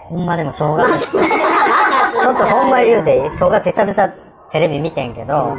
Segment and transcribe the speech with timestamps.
[0.00, 4.08] ほんまでも正月、 ちょっとほんま言うていい正月久々
[4.50, 5.56] テレビ見てんけど、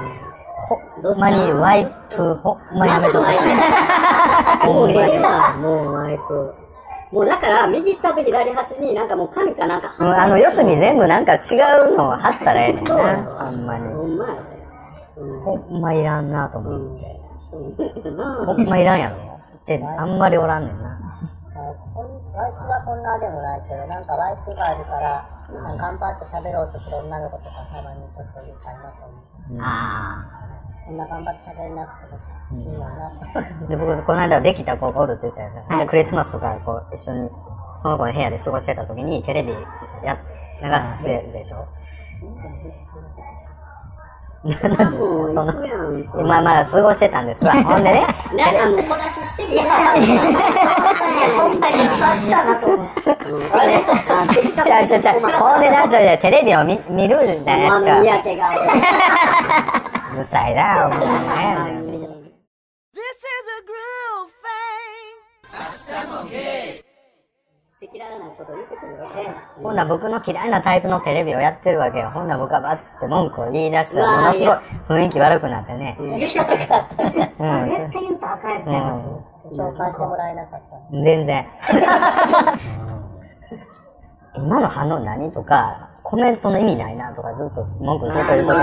[1.02, 4.66] ほんまにワイプ、ほんまやめとくして。
[4.66, 6.54] もうええわ、もうワイプ。
[7.12, 11.38] もうだから、右下と左端になんかもう紙かなんかうんあの、四隅全部なんか違
[11.92, 12.94] うの貼ったらええねんな。
[12.94, 13.94] ほんまに。
[13.94, 14.40] ほんまやで。
[15.18, 17.20] うんほんまいらんなと思って。
[18.46, 19.16] ほんまいらんやろ。
[19.16, 21.00] って、あんまりおらんねんな。
[21.54, 25.26] こんワイプはそんなでもないけど、なんかワイプがあるから、
[25.78, 29.62] 頑張って喋ろうとする女の子とかたまにちょっとうるさいなと思う。
[29.62, 30.26] あ
[30.86, 33.40] そんな頑張って喋れなくてもいいわなと。
[33.40, 33.68] あ。
[33.68, 37.30] で、僕、この間できた子がおるって言ったやつ、でクリスマスとか、こう、一緒に、
[37.78, 39.54] その子の部屋で過ごしてた時に、テレビ
[40.04, 40.18] や、
[40.62, 41.68] 流すでしょ。
[44.44, 47.52] まあまあ、過ごしてたんですわ。
[47.64, 49.68] ほんでね、なんかもう小出ししてるやん。
[51.38, 53.04] ほんまにそうしたなと思 って。
[53.04, 58.44] ちゃうちゃうちゃう、ほんでな、ちゃうちゃうテレビを見見るじゃないあの三ですか。
[58.48, 58.64] 宅が。
[60.14, 62.08] うるさいな、ほんまにね。
[62.96, 64.32] This is a groove
[66.80, 66.89] thing.
[67.82, 69.34] 赤裸々なこと言ってくるよね。
[69.56, 72.10] ほんなら僕の嫌いなタイプのテレビをやってるわけよ。
[72.10, 74.46] ほんなら僕はバッて文句を言い出したら、ものすご
[74.98, 75.96] い雰囲気悪くなってね。
[75.98, 76.20] うん。
[76.20, 80.92] 絶対言うとあかんやつちゃいます紹介してもらえなかった。
[80.92, 81.48] 全然。
[84.36, 88.60] 今の反応何とか、コメントの意味ないなとかずっと文句ずっと言うこと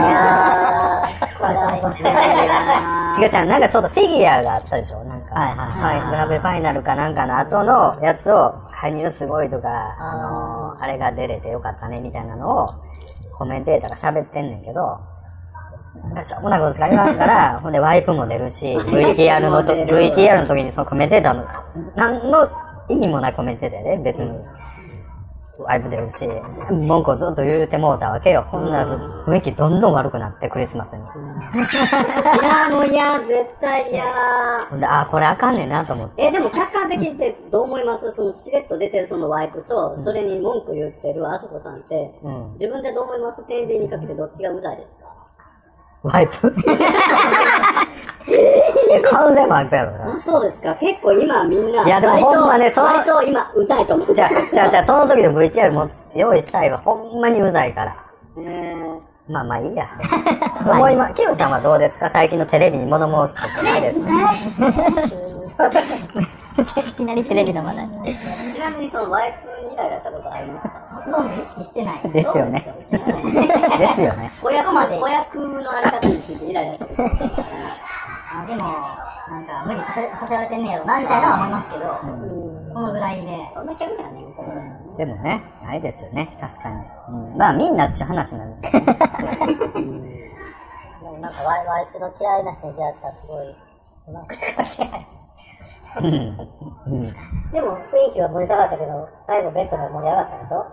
[3.18, 5.04] 違う違う、なんかちょっとフィギュアがあったでしょ？
[5.04, 6.10] なんか、はいはいはい。
[6.10, 10.84] グラベファイナルかなんかの後のやつを、羽生すごいとか、あのー。
[10.84, 12.66] あれが出れてよかったねみたいなのを、
[13.32, 15.00] コメンテーターが喋ってんねんけど、
[16.22, 21.44] しょうもないことしか言わんから、 ほんでワイプも出るし、 VTR のと、VTR の時にそのコメンテーターの、
[21.94, 22.48] 何の
[22.88, 24.30] 意味もないコメンテーターやで、別に。
[25.62, 26.28] ワイプ出るし、
[26.70, 28.42] 文句をずっと言うてもうたわけよ。
[28.50, 30.98] ほんなら雰囲気どんどん悪くなって、クリスマスに。
[31.00, 31.04] い
[32.44, 34.04] や、もう嫌、絶対嫌。
[34.70, 36.24] ほんで、あ、これあかんねんなと思って。
[36.24, 38.12] え、でも客観的ってどう思います？
[38.14, 43.42] そのしれっと出てるそのワイプと、それに文句言ってるあそこさんって、うん自分でどう思います？
[43.46, 45.16] 天秤にかけてどっちがうざいですか？
[46.02, 46.54] ワイプ？
[48.90, 50.14] え、完全ワイプやろな。
[50.16, 50.74] あ、そうですか。
[50.76, 54.14] 結構今みんな、いやでも割とほんまねその割と今うざいと思う。
[54.14, 56.78] じゃあ、じゃあ、じゃあ、その時の VTR も用意したいわ。
[56.78, 57.96] ほんまにうざいから。
[58.38, 58.74] え
[59.28, 59.88] まあまあいいや。
[60.70, 62.10] 思いま、キヨさんはどうですか？
[62.12, 64.06] 最近のテレビに物申すことないですか？
[66.58, 67.84] いきなりテレビの話題。
[67.86, 71.02] ーちなみにそのワイプにイライラしたことありますか？
[71.04, 72.10] ほとんど意識してない。
[72.12, 72.74] ですよね。
[72.90, 73.16] ですよ
[74.14, 74.32] ね。
[74.42, 74.98] 子役まで。
[75.00, 77.42] 子役のあり方についてイライラしたことありますか？
[78.42, 78.62] あでも、
[79.28, 82.00] なんか無理させさせられてんねやろな、みたいなのは思いますけど、
[82.72, 84.24] そのぐらいで、そんな客じゃね
[84.98, 86.36] でもね、あれですよね。
[86.40, 86.76] 確かに。
[87.08, 88.86] うん、まあみんなっちゅう話なんですよね。
[88.86, 88.92] で
[91.02, 93.48] もなんかワイワイプの嫌いな人に出会ったらすごい、
[94.08, 95.10] うまくいくかもしれないです。
[95.98, 96.12] うん。
[96.86, 97.02] うん。
[97.52, 100.66] でも雰囲気は盛り下がったけど、最後ベッドが盛り上がったでしょ？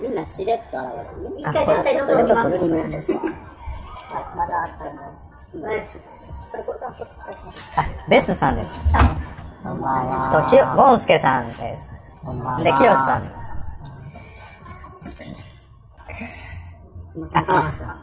[0.00, 1.36] みんなしれっと現れるね。
[1.38, 2.48] 一あ回絶対喉にます
[4.36, 4.98] まだあったらも
[7.76, 8.68] あ、ベスさんです。
[9.62, 10.42] こんばんは。
[10.44, 11.58] と、きよ、ゴンスケさんです。
[11.58, 13.42] で、きよしさん。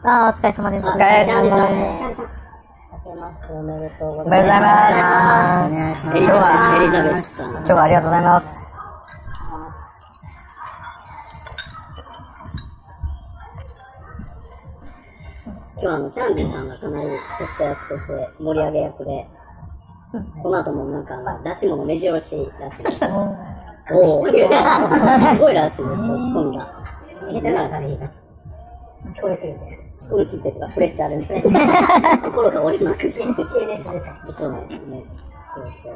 [0.04, 0.86] あ、お疲れ様です。
[0.86, 2.22] お疲れ様です。
[3.50, 4.56] おめでとうございま
[4.90, 5.72] す。
[5.72, 6.16] お願いします。
[6.16, 7.50] エリザベス、エリザベスさん。
[7.50, 8.69] 今日はありがとうございます。
[15.82, 19.26] 今日はあの、キャンディーさんがかなりホスト役として盛り上げ役で、
[20.42, 22.86] この後もなんか、出し物目白押しらしい。
[23.92, 26.84] おおすごいらしいですよ、仕込みが。
[27.32, 28.12] 下手ならダメいいな。
[29.14, 29.58] 聞こえすぎて。
[30.00, 32.20] 仕込みすぎてとか、プレッシャーでね。
[32.24, 33.12] 心が折れまくって。
[34.36, 35.04] そうなんですね。
[35.54, 35.94] そうそう。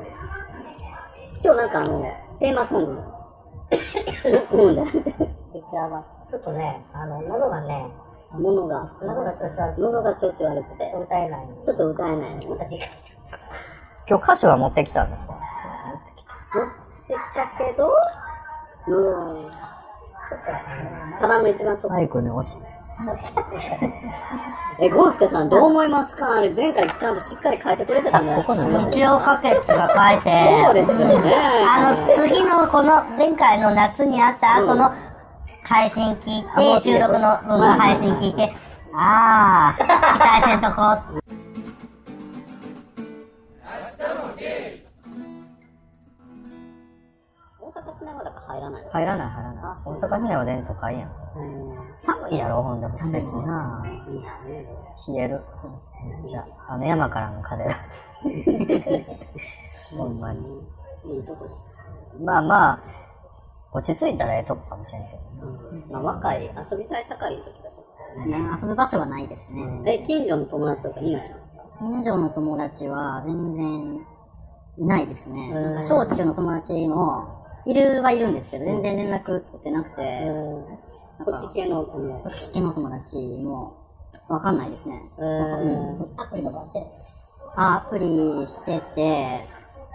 [1.45, 2.07] 今日なんかあの、
[2.41, 3.03] テーマソングの、
[4.65, 4.85] うんだ。
[5.53, 7.87] 実は、ちょっとね、あの、喉がね、
[8.39, 8.91] 喉が。
[9.79, 12.39] 喉が調子悪くて、歌えないちょっと歌えない。
[14.07, 15.35] 今日歌詞は持ってきたんですか？
[15.35, 15.37] っ
[17.09, 17.91] てきたけど、
[18.89, 19.19] 喉が、
[21.19, 22.65] カバンの一番マイクに落ちて。
[24.81, 26.37] え、ゴースケさんどう思いますか？
[26.37, 28.43] あれ前回ちゃんとしっかり書いてくれてたんだよ。
[28.43, 31.35] ここに一応かけが書いて、そうですよね。
[31.67, 34.93] あの、次のこの前回の夏にあった後の
[35.65, 38.53] 配信聞いて、収録の分は配信聞いて、
[38.93, 39.89] ああ、期
[40.19, 40.83] 待せんとこ。
[47.61, 48.85] 大阪市内はだか入らない。
[48.93, 49.65] 入らない、入らない。
[49.87, 51.11] 大阪市内はでんとかいいやん。
[51.99, 52.99] 寒いやろ、ほんでも。
[52.99, 53.83] 寒いしな。
[55.09, 55.41] 冷える。
[55.55, 56.29] そうですね。
[56.29, 57.75] じゃあ、の山からの風が。
[59.97, 60.41] ほんまに。
[62.21, 62.81] まあまあ、
[63.75, 65.19] 落ち着いたらええとこかもしれんけど。
[65.87, 65.93] す。
[65.93, 67.71] まあ、若い、遊びたい盛りの時だ
[68.27, 69.83] ね遊ぶ場所はないですね。
[69.87, 71.37] え、近所の友達とかいないの？
[71.81, 74.07] 近所の友達は全然
[74.79, 75.51] いないですね。
[75.53, 80.23] うんなんか小中の友達も、いるはいるんですけど、全然連絡取ってなくて、
[81.25, 82.37] こっち系の友達？
[82.37, 83.77] こっち系の友達も
[84.29, 85.03] わかんないですね。
[85.19, 86.03] うん。
[86.17, 86.87] アプリとかしてる
[87.57, 89.41] アプリしてて、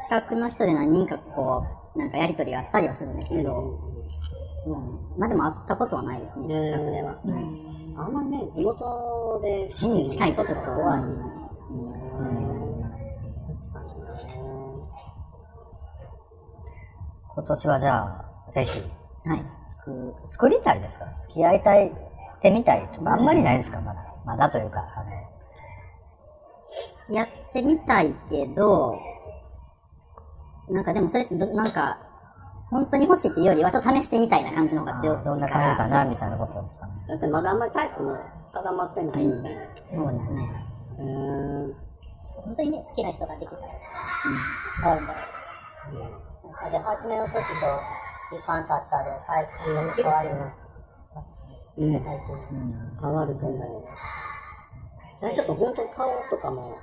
[0.04, 3.80] 近くの人で何人かこう、なんかやりとりがあったりはするんですけど、
[4.66, 4.74] うん、
[5.20, 7.20] まあでも会ったことはないですね、近くでは。
[7.98, 11.00] あんまりね、地元で、家に近いとちょっと怖い。
[11.02, 11.30] うん
[13.48, 14.08] 確かにね。
[17.36, 17.96] 今年はじゃ
[18.48, 18.82] あ、ぜひ、
[19.28, 19.44] はい。
[19.68, 21.06] 作、作りたいですか？
[21.18, 21.92] 付き合いたいっ
[22.42, 23.82] てみたいとか、あんまりないですか？
[23.82, 24.06] まだ。
[24.26, 25.10] まだというか、あの、
[26.96, 28.98] 付き合ってみたいけど、
[30.70, 31.98] なんかでもそれってど、なんか、
[32.70, 35.26] 本当に欲しいっていうよりは、ちょっと試してみたいな感じの方が強いから。
[35.26, 36.94] どんな感じかなみたいなことですかね。
[37.08, 38.18] だってまだあんまりタイプも
[38.54, 39.62] 固まってないみたいな。
[39.96, 40.50] そうですね。
[41.00, 41.74] うーん。
[42.46, 43.62] 本当にね、好きな人ができたら、
[44.82, 45.08] 変わるん。
[45.08, 45.20] だろ
[46.68, 46.72] う。
[46.72, 47.42] で、初めの時と
[48.32, 50.70] 時間経ったで、タイプが変わります。
[51.78, 52.04] うん。
[52.04, 53.00] 最近。
[53.02, 53.58] 変わる、そん。
[53.58, 53.84] なに。
[55.20, 56.78] 最初と本当顔とかも、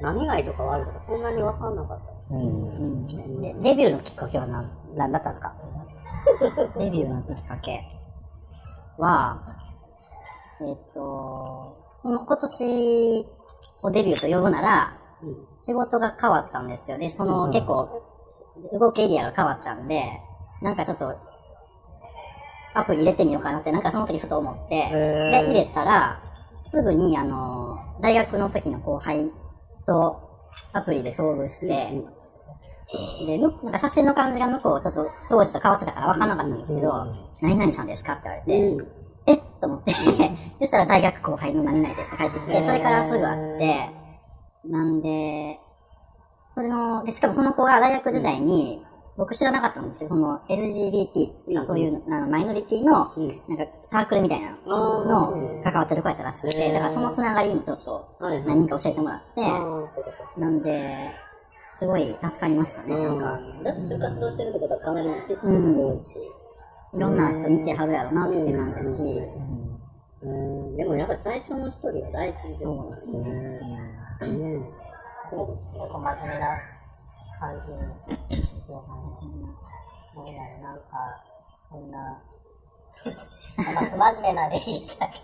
[0.00, 1.22] 何がいいとか悪いとか、そん。
[1.22, 1.74] なに分かん。
[1.74, 2.17] なかった。
[2.30, 3.06] うん。
[3.40, 5.54] でデビューのきっかけは何、何だったんですか？
[6.78, 7.84] デビューのきっかけ
[8.98, 9.40] は、
[10.60, 11.00] えっ、と、
[12.02, 13.26] この今年
[13.82, 14.92] をデビューと呼ぶなら、
[15.60, 16.98] 仕事が変わったんですよ。
[16.98, 18.02] で、その、結構、
[18.72, 20.20] 動きエリアが変わったんで、
[20.62, 21.14] なんかちょっと、
[22.74, 26.20] アプリ入れてみようかなって、なんかその時ふと思って、で、入れたら、
[26.64, 29.30] すぐに、あの、大学の時の後輩
[29.86, 30.27] と
[30.72, 31.66] アプリで遭遇して、
[33.26, 37.06] で、むなんか写真の感じが向こうちょっと当時と変わってたから分かんなかったんですけど、
[37.42, 38.14] 何々さんですか？
[38.14, 38.88] って言われて、
[39.26, 39.34] え？
[39.34, 39.92] っと思って、
[40.60, 43.90] そしたら大学後輩の何々ですって帰ってきて、それからすぐ会って、
[44.64, 45.60] なんで、
[46.54, 48.82] それの、で、しかもその子が大学時代に、
[49.18, 53.12] 僕知らなかったんですけど、その LGBT とかそういう、あのマイノリティの、
[53.48, 61.10] なんかサークルみたいなのの関わってる子やったらしくて、だからそのつながりもちょっと何人か教えてもらって、なんで、
[61.74, 62.96] すごい助かりましたね。
[62.96, 66.08] なんか、だって就活動してるってことはかなり知識も多いし。
[66.94, 69.02] いろんな人見てはるやろなって感じだし、
[70.22, 70.76] うん。
[70.76, 73.20] でもやっぱり最初の一人が大事ですそうですね。
[73.20, 73.58] ね。
[75.30, 75.58] 結構
[75.98, 76.56] 真面目な
[77.38, 79.54] 感じの話になる
[80.62, 80.82] なんか、
[81.70, 82.18] そんな、
[83.56, 85.20] なんか不真面目なレディースだけ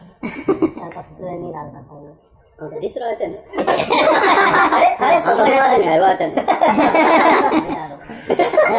[0.53, 2.11] ど、なんか普通になんかそんな、
[2.61, 3.63] なんかディスられてんのあ
[4.81, 6.43] れあれそこでは言われてんの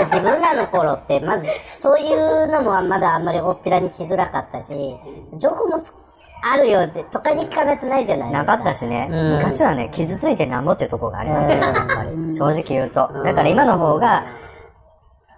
[0.06, 4.98] 自分らの頃って、まず、そういうのもまだあんまり大っぴらにしづらかったし、
[5.38, 5.78] 情報も
[6.42, 8.52] あるよって、都会に聞かないとないじゃないですか。
[8.52, 11.60] なかったしね、昔はね、傷ついてなんぼってとこがありますよ。
[12.32, 13.12] 正直言うと。
[13.24, 14.24] だから今の方が、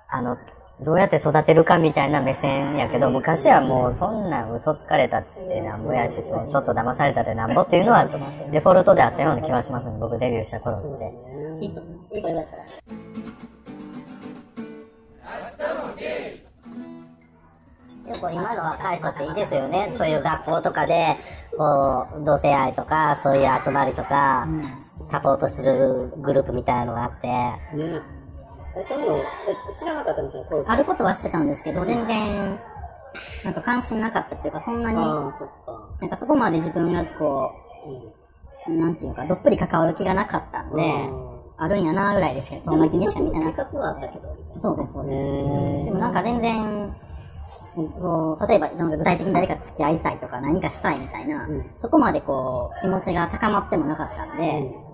[0.09, 0.37] あの、
[0.79, 8.05] どうやって育てるかみたいな目線やけど、昔はもうそんなん嘘つかれたってなんぼやし、そうちょっと騙されたってなんぼっていうのは、
[8.51, 11.13] デフォルトであったような気がしますね、僕デビューした頃って。
[11.61, 12.21] いいといい
[18.33, 19.93] 今の若い人っていいですよね。
[19.97, 21.17] そういう学校とかで、
[21.57, 24.47] こう、同性愛とか、そういう集まりとか、
[25.11, 27.61] サポートするグループみたいなのがあって、ね。
[27.75, 28.01] え、
[28.85, 29.23] そういうの、え
[29.73, 32.59] 知らなかったんですよ、あることはしてたんですけど、全然、
[33.43, 34.97] なんか関心なかったっていうか、そんなに。
[34.97, 37.51] なんかそこまで自分がこ
[38.67, 41.09] う、なんていうか、どっぷり関わる気がなかったんで、
[41.57, 44.27] あるんやなぐらいでしか、遠巻きでしか見てなかっ企画はあったけど。
[44.53, 44.59] た。
[44.59, 45.23] そうです、そうです。
[45.85, 46.95] でもなんか全然、
[47.75, 54.86] こう、例えば、なんか具体的に誰かと付き合いたいとか何かしたいみたいな、そこまでこう、気持ちが高まってもなかったんで、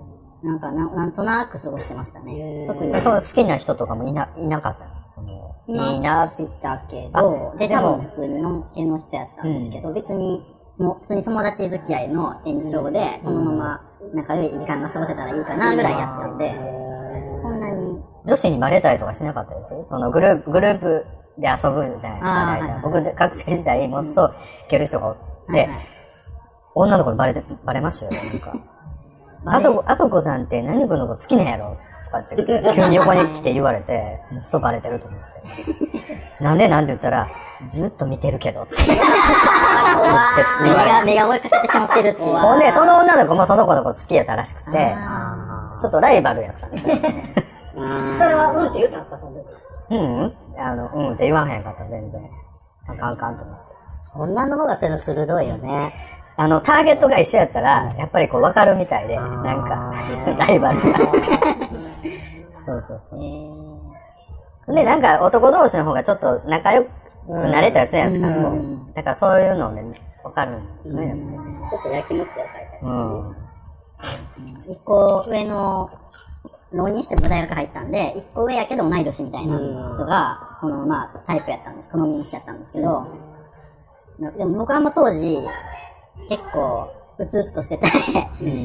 [0.43, 2.65] なんかな、なんとなく過ごしてましたね。
[2.67, 2.93] 特に。
[3.01, 10.43] そう好きな人とかもいないなかったんですかその、いましたけど、で、多あでも分普通にのんけの人やったんですけど、別に、
[10.77, 13.81] もう普通に友達付き合いの延長で、このまま
[14.13, 16.51] 仲良い時間が過ごせたらいいかなぐらいやったんで、
[17.41, 21.05] そんなに、女子にバレたりとかしなかったですそのグループ、グループ
[21.37, 24.35] で遊ぶじゃないですか、僕、学生時代、もっそう、
[24.67, 25.87] いける人がおって、はいはい。
[26.75, 28.53] 女の子にバレて、バレましたよ、なんか。
[29.45, 31.77] あそこ、あそこさんって何君のこと好きなんやろ？
[32.05, 32.35] とかって、
[32.75, 36.43] 急に横に来て言われて、そうバレてると思って。
[36.43, 37.27] なんでなんて言ったら、
[37.65, 38.75] ずっと見てるけどって。
[40.63, 42.35] 目が、目が追いかけてしまってるっていう。
[42.37, 46.95] ほんで、その女の子もその子のこと好きやったらしくて、あちょっとライバルやったんですよ。
[46.95, 49.45] それはうんって言ったんですか、その時。
[49.91, 52.21] うんあの、うんって言わへんかった、全然。
[52.87, 53.63] あかんあかんと思って。
[54.15, 55.93] 女の方がそういうの鋭いよね。
[56.35, 59.93] あの、ターゲットが一緒やったら、やっぱりこう分かるみたいで、なんか、
[60.37, 60.99] ライバルが。
[62.65, 63.17] そうそうそ
[64.67, 64.73] う。
[64.73, 66.89] で、なんか男同士の方がちょっと仲良く
[67.27, 68.95] なれたりするやんですか、こう。
[68.95, 69.83] だからそういうのね、
[70.23, 71.15] 分かるんですね、
[71.69, 73.35] ちょっとやきもちや書いてうん。
[74.67, 75.89] 一個上の、
[76.71, 79.57] 浪人しても大学入ったんで、一個上やけど同い年みたいな
[79.89, 81.89] 人が、そのまあタイプやったんです。
[81.89, 83.05] 好みの人やったんですけど、
[84.19, 85.39] なでも僕はあんま当時、
[86.29, 87.85] 結構、うつうつとしてて、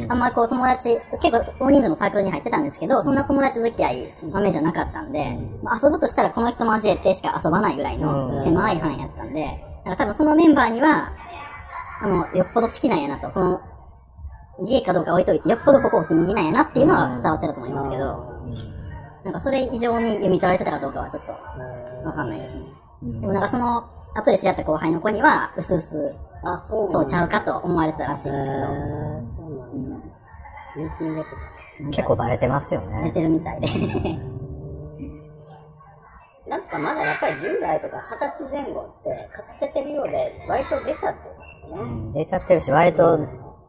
[0.08, 9.44] あんまこう友達、結構大人数のサークルに入ってたんですけど、そんな友達付き合い、豆じゃなかったんで、まあ、遊ぶとしたらこの人交えてしか遊ばないぐらいの狭い範囲やったんで、
[9.84, 11.12] だから多分そのメンバーには、
[12.00, 13.60] あの、よっぽど好きなんやなと、その、
[14.66, 18.38] ゲイかどうか置いといて、よっぽどここを気に入りなんやなっていうのは伝わってたと思いますけど、
[19.24, 22.62] なんかそれ以上に読み取られてたかどうかはちょっと、わかんないですね。
[23.20, 23.84] でもなんかその、
[24.14, 28.56] 後で知り合った後輩の子には、うすうす、あ、そうそうちゃうかと思われてたらしいんですけ
[31.80, 33.02] ど、結構バレてますよね。
[33.04, 33.68] 出てるみたいで。
[36.48, 41.80] なんかまだやっぱり10代とか20歳前後って隠せてるようで、割と出ちゃってるんですね。
[41.80, 43.18] うん出ちゃってるし、割と、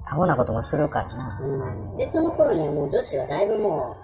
[0.06, 1.40] アホなこともするからな。
[1.42, 1.46] う
[1.94, 1.98] ん。
[1.98, 3.98] で、その頃にはもう女子はだいぶも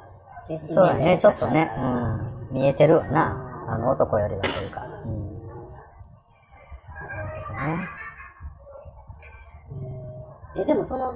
[0.43, 1.53] う、精神そうだね、ちょっとね。
[1.53, 2.55] ね、うん。
[2.55, 3.65] 見えてるわな。
[3.67, 4.81] あの、男よりはというか。
[5.05, 5.35] うん。
[6.99, 7.94] なるほどね。
[10.57, 11.13] え、でもその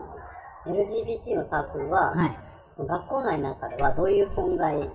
[0.66, 2.38] LGBT のサークルは、はい。
[2.88, 4.86] 学校内の中ではどういう存在だ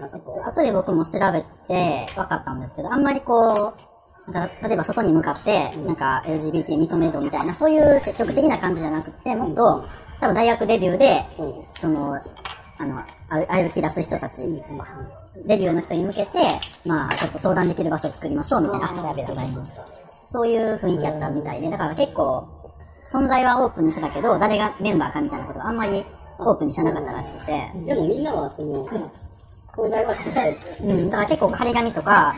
[0.00, 3.74] なんかこう、後で僕も調べて分かったんですけど、あんまりこ
[4.26, 9.84] う、なんか例えば外に向かって、なんか LGBT 認めろみたいな、そういう積極的な感じじゃなくて、もっと、
[10.20, 11.54] 多分大学デビューで、うん。
[11.80, 12.20] その、
[12.78, 14.42] あの、歩歩き出す人たち、
[15.46, 16.38] デビューの人に向けて、
[16.84, 18.88] まあ、ちょっと相談できる場所を作りましょうみたいな、
[20.30, 22.48] そういう雰囲気やったみたいで、だから結構、
[23.14, 26.04] 存在はオープンにしてたけど、誰がメンバーかみたいなことはあんまり
[26.38, 28.84] オープンにしてなかったらしくて、でもみんなはその、
[29.76, 32.34] 存在は知ってたりうん、だから結構張り紙とか、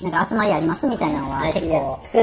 [0.00, 2.00] なんか集まりありますみたいなのは結構、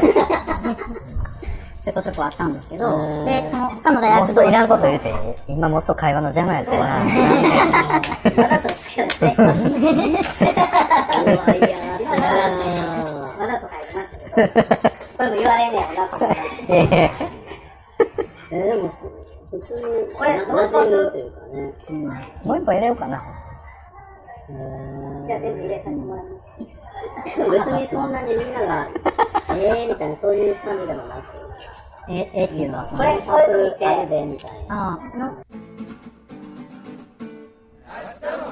[1.83, 5.13] ちょこちょこあったんですけど、で、その他の大学もうそういらんこと言うて、
[5.47, 6.77] 今もうそう会話の邪魔やったな。
[6.79, 7.07] わい
[11.61, 14.89] やーわざと書いてましたけ。
[14.89, 16.17] ど、これも言われんねやろ
[17.27, 17.40] な。
[18.51, 18.89] えええー、でも、
[19.51, 19.81] 普通に、
[20.15, 21.73] これな馴染むというかね。
[22.43, 23.23] もう一本入れようかな。
[25.25, 26.31] じゃあ全部入れさせてもらいま
[27.25, 27.37] す。
[27.37, 31.23] でも別にそんなにみんなが、えーみたいな、そういう感じでもなく、
[32.09, 34.75] え、えっていうのはその、これ、こういうの見て、あれで、みたいな。
[34.75, 35.33] ああ、の、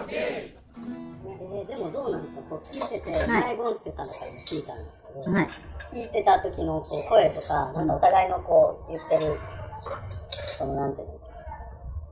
[0.10, 0.60] えー
[1.68, 2.42] でもどうなんですか？
[2.50, 4.84] こう聞いてて、はい前ゴンスケさんとかにも聞いたんで
[5.22, 5.48] すけど、はい。
[5.94, 9.38] 聞いてた時のこう声とか、なんかお互いのこう言ってる、
[10.58, 11.14] そのなんていうの、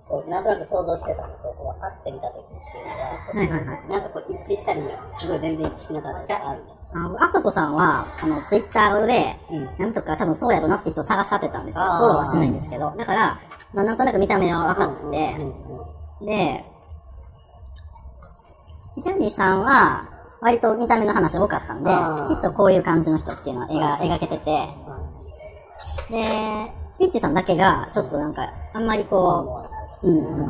[0.07, 3.89] こうなんとなく想像してたのと、こう会ってみた時っていうのは、はいはいはい。
[3.89, 4.81] なんかこう一致したり、
[5.19, 6.37] すごい全然一致しなかった。
[6.37, 6.77] りあるんです
[7.19, 9.65] ああそこさんは、あの、ツイッターで、うん。
[9.77, 11.83] なんとか多分そうやろなって人を探しちゃってたんですよ。
[11.83, 12.93] フォローはしてないんですけど。
[12.97, 13.39] だから、
[13.73, 15.35] まあなんとなく見た目は分かって、
[16.25, 16.65] で、
[18.95, 20.09] ヒジャニさんは、
[20.39, 21.89] 割と見た目の話多かったんで
[22.33, 24.69] きっとこういう感じの人っていうのは描描けてて、
[26.09, 29.67] で、ピッチさんだけが、ちょっとなんか、あんまりこ
[30.03, 30.47] う、うん、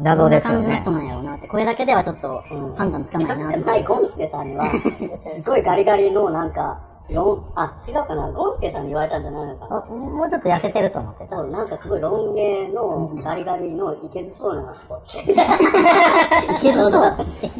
[0.00, 0.90] 謎ですよねどんな感じの人。
[0.90, 2.42] なんやろうなって、これだけではちょっと
[2.76, 3.58] 判断つかないなって。
[3.64, 6.80] 前、ゴンスケさんには、すごいガリガリのなんか、
[7.12, 9.76] ロン、あ、違うかな、ゴンスケさんに言われたんじゃないのかな？
[9.78, 11.36] あもうちょっと痩せてると思ってた。
[11.36, 14.94] そう、なんかすごいロン毛のガリガリのいけずそうな子。
[15.20, 16.92] いけずそう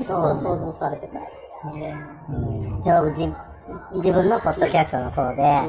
[0.07, 1.19] そう、想像されてた。
[2.85, 3.33] でもじ
[3.93, 5.63] 自分のポッドキャストの方で、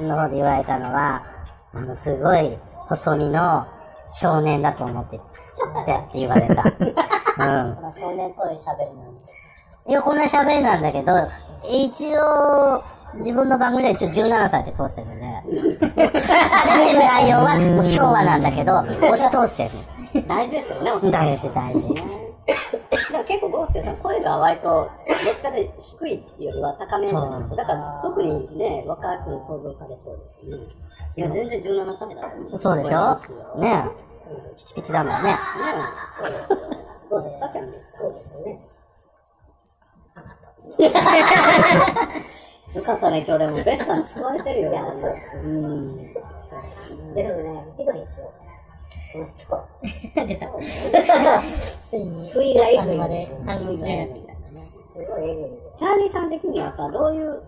[0.00, 1.22] の方で言われたのは、
[1.74, 2.56] あの、すごい
[2.86, 3.66] 細身の
[4.08, 5.18] 少年だと思って
[5.86, 6.62] たって言われた。
[6.64, 7.92] うん。
[7.92, 9.16] 少年っぽい喋りなのに。
[9.88, 11.12] いや、こんな喋りなんだけど、
[11.68, 12.82] 一応、
[13.14, 15.26] 自分の番組で一応17歳って通してるんで、
[15.96, 16.10] 喋っ
[16.86, 20.26] てる内容はもう昭和なんだけど、押 し通してる。
[20.26, 21.94] 大事ですよね、大事大事。
[21.94, 22.02] で
[23.18, 24.88] も結構ゴンスケさん声が割と、
[25.24, 26.12] どっちかというと低い
[26.44, 27.56] よりは高めじゃないですか。
[27.56, 30.18] だから特にね、若く想像されそう
[30.50, 30.64] ですね。
[31.16, 33.16] いや、全然17歳だと思そうでしょ？
[33.60, 34.06] ねえ。
[34.56, 35.30] ピチピチだもんね。
[35.30, 35.36] ね
[37.08, 38.60] そうですか、キャンデそうですよね。
[42.74, 44.82] よかったね、今日でもベストに使われてるよね。
[45.44, 46.12] うん。
[46.12, 46.20] でも
[47.14, 48.32] ね、ひどいですよ。
[49.12, 49.64] この人。
[50.26, 50.46] 出た。
[51.88, 52.76] ついに、不意がい。
[52.96, 54.10] まで反論するやつ。
[54.10, 54.25] みたいなね。
[54.96, 55.78] すごいえぐいです。
[55.78, 57.42] チャーリーさん的にはさ、どういう、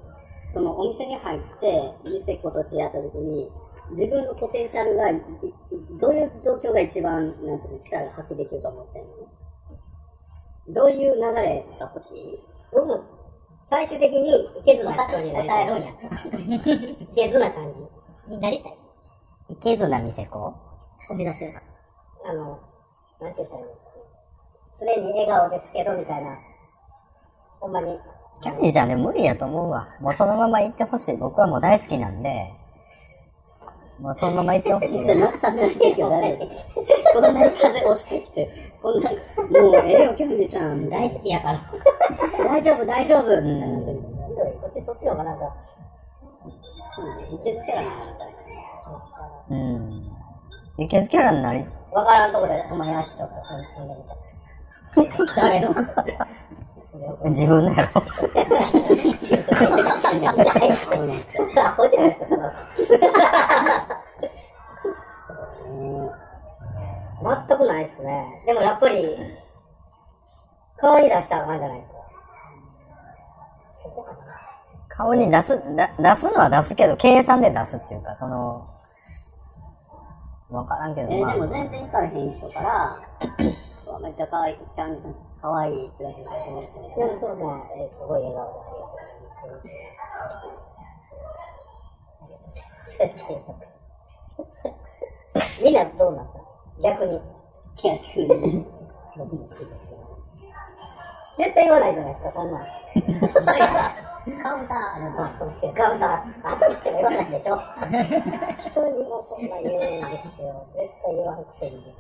[0.54, 3.50] そのお店に入って、店子としてやった時に、
[3.92, 5.04] 自分のポテンシャルが、
[6.00, 9.08] どういう状況が一番、なんていうの、力が発揮できると思ってんの？
[10.68, 12.38] どういう流れが欲しい？
[12.70, 13.02] 僕も
[13.70, 15.66] 最終的にいけずな人になりたい。
[15.66, 16.54] 答えるんや。
[17.00, 18.34] いけずな感じ。
[18.34, 18.78] になりたい。
[19.48, 20.54] いけずな店子を
[21.14, 21.62] 目指してるか
[22.26, 22.60] あの、
[23.22, 23.74] なんて言ったらいいんで
[24.76, 24.94] すかね。
[24.96, 26.38] 常に笑顔ですけど、みたいな。
[27.60, 27.98] ほんまに。
[28.42, 29.88] キャンディちゃんで無理やと思うわ。
[30.00, 31.16] もうそのまま行ってほしい。
[31.16, 32.54] 僕はもう大好きなんで、
[34.00, 35.04] もうそのまま行ってほしい。
[35.04, 36.38] じゃなくさせないでよ、誰
[37.12, 39.16] こんなに風押してきて、こんな、も
[39.72, 40.88] う、ええよ、キャンディさん。
[40.88, 41.60] 大好きやから。
[42.44, 43.22] 大丈夫、大丈夫。
[43.22, 43.76] みたいな。
[43.76, 44.52] ひどい。
[44.60, 45.52] こっちそっちの方がなんか、
[47.32, 48.34] いけずキャラになりたい。
[49.50, 50.84] うん。
[50.84, 55.34] いけずキャラになり、わからんとこで、ほんまに足ちょっと踏んでみた。
[55.34, 55.74] 誰の
[57.24, 58.02] 自分のやろ。
[61.56, 62.36] アホじゃないですか、
[67.48, 68.42] 全くないですね。
[68.46, 69.16] でもやっぱり、
[70.76, 71.98] 顔に出したらあかんじゃないですか。
[74.88, 78.68] 顔に出す、出すのは出すけど、計算で出すっていうか、その、
[80.50, 83.00] わからんけど、え、まあでも全然行かれへん人から、
[84.00, 87.42] めっちゃ可愛い、キャンディさん可愛いって言われてる人もいるいや、そうね、
[87.76, 88.58] えーすごい笑顔で
[93.00, 93.64] ありがとうござい
[95.34, 95.62] ます。
[95.62, 96.82] みんなどうなった？
[96.82, 97.20] 逆に。
[97.76, 98.66] 逆に。
[99.16, 99.98] 僕も好きですよ。
[101.38, 102.62] 絶対言わないじゃないですか、そんなん。
[104.42, 105.38] カウンターあるあ
[105.74, 106.10] ガウンター、
[106.44, 107.56] あんたたちも言わないでしょ。
[107.56, 110.66] 人にもそんな言うんですよ。
[110.74, 111.94] 絶対言わんくせに。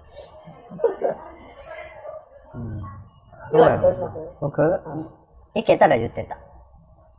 [2.54, 2.82] うん。
[3.52, 4.62] 言われどうします僕、
[5.54, 6.36] 行けたら言ってた。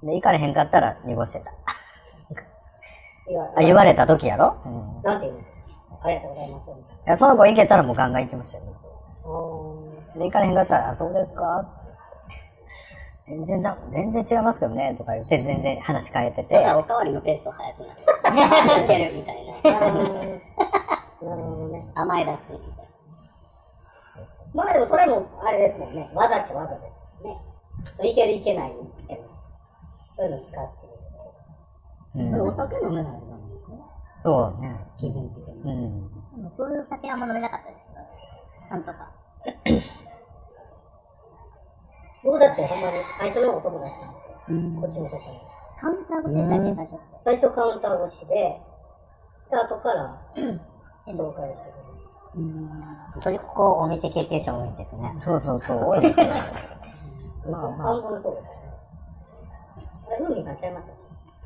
[0.05, 1.51] で、行かれへんかったら濁してた。
[3.27, 4.55] 言わあ、言われた時やろ？
[4.65, 5.01] うん。
[5.03, 5.43] なんて言うの？
[6.01, 6.69] ありがとうございます。
[6.69, 6.73] い
[7.05, 8.63] や、その子行けたらもうガンガン行ってましたよ。
[9.25, 11.67] おで、行かれへんかったら、あ、そうですか？
[13.27, 16.55] 全然だ、全然違いますけどね、とか言って、全然話変えてて。
[16.55, 18.83] ただおかわりのペースト速くなる。
[18.85, 19.85] いけるみたいーなな。
[19.85, 19.93] る
[21.43, 21.85] ほどね。
[21.93, 22.78] 甘い出すみたい
[24.53, 26.09] まあでもそれも、あれですもんね。
[26.13, 26.81] 技っちゃ技で
[27.21, 28.09] すね。
[28.09, 29.23] いけるいけないにしても
[30.15, 30.87] そういうの使って
[32.15, 32.27] みる。
[32.27, 32.43] うんな。
[32.43, 33.77] お酒飲めないのなんですね。
[34.23, 34.75] そうね。
[34.97, 35.61] 気分的に。
[35.63, 36.51] うん。
[36.57, 38.01] そういう酒あんま飲めなかったですけど、
[38.69, 39.11] なんとか。
[42.23, 44.35] 僕だってほんまに最初のお友達なんですよ。
[44.81, 45.39] こっちの外に。
[45.79, 47.03] カウンター越しでしたっけ、最初って。
[47.23, 50.19] 最初カウンター越しで、で、後から
[51.07, 51.73] 紹介する。
[52.33, 55.13] 本当にここお店経験者多いですね。
[55.25, 56.27] そうそうそう、多いですよ。
[57.51, 58.01] まあまあ。
[58.01, 58.39] そうですよね。
[60.07, 60.81] あれ、ふみさんちゃいま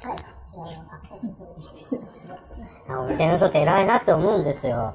[0.02, 0.08] す？
[0.08, 0.18] はい。
[2.90, 4.94] あ、あお店の人って偉いなって思うんですよ。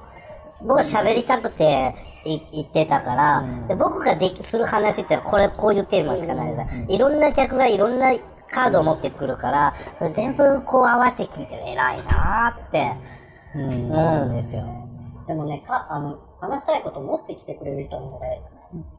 [0.61, 8.13] 僕は喋りたくてい言ってたから、で僕ができする話ってこれこういうテーマしかないです、いろんな客がいろんな
[8.51, 9.75] カードを持ってくるから、
[10.15, 12.93] 全部こう合わせて聞いてる偉いなって、
[13.55, 14.65] うん、思うんですよ。
[15.29, 18.27] でもね、か、あの、話したいこと持ってきてくれる人の方が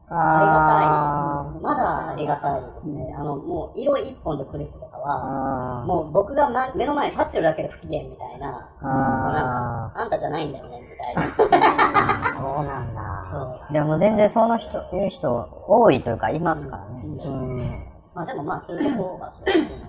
[0.08, 1.62] あありがたい。
[1.62, 3.14] まだありがたいですね。
[3.18, 11.22] あの、もう色一本で来る人とかは、あもう僕が、ま、目の前に立ってるだけで不機嫌みたいな、ああんたじゃないんだよね、みたいな。
[12.30, 13.24] そうなんだ。
[13.24, 13.72] そう。
[13.72, 17.02] でも全然その人、いう人多いというかいますからね。
[17.24, 19.32] うんまあでもまあ、そういう方が。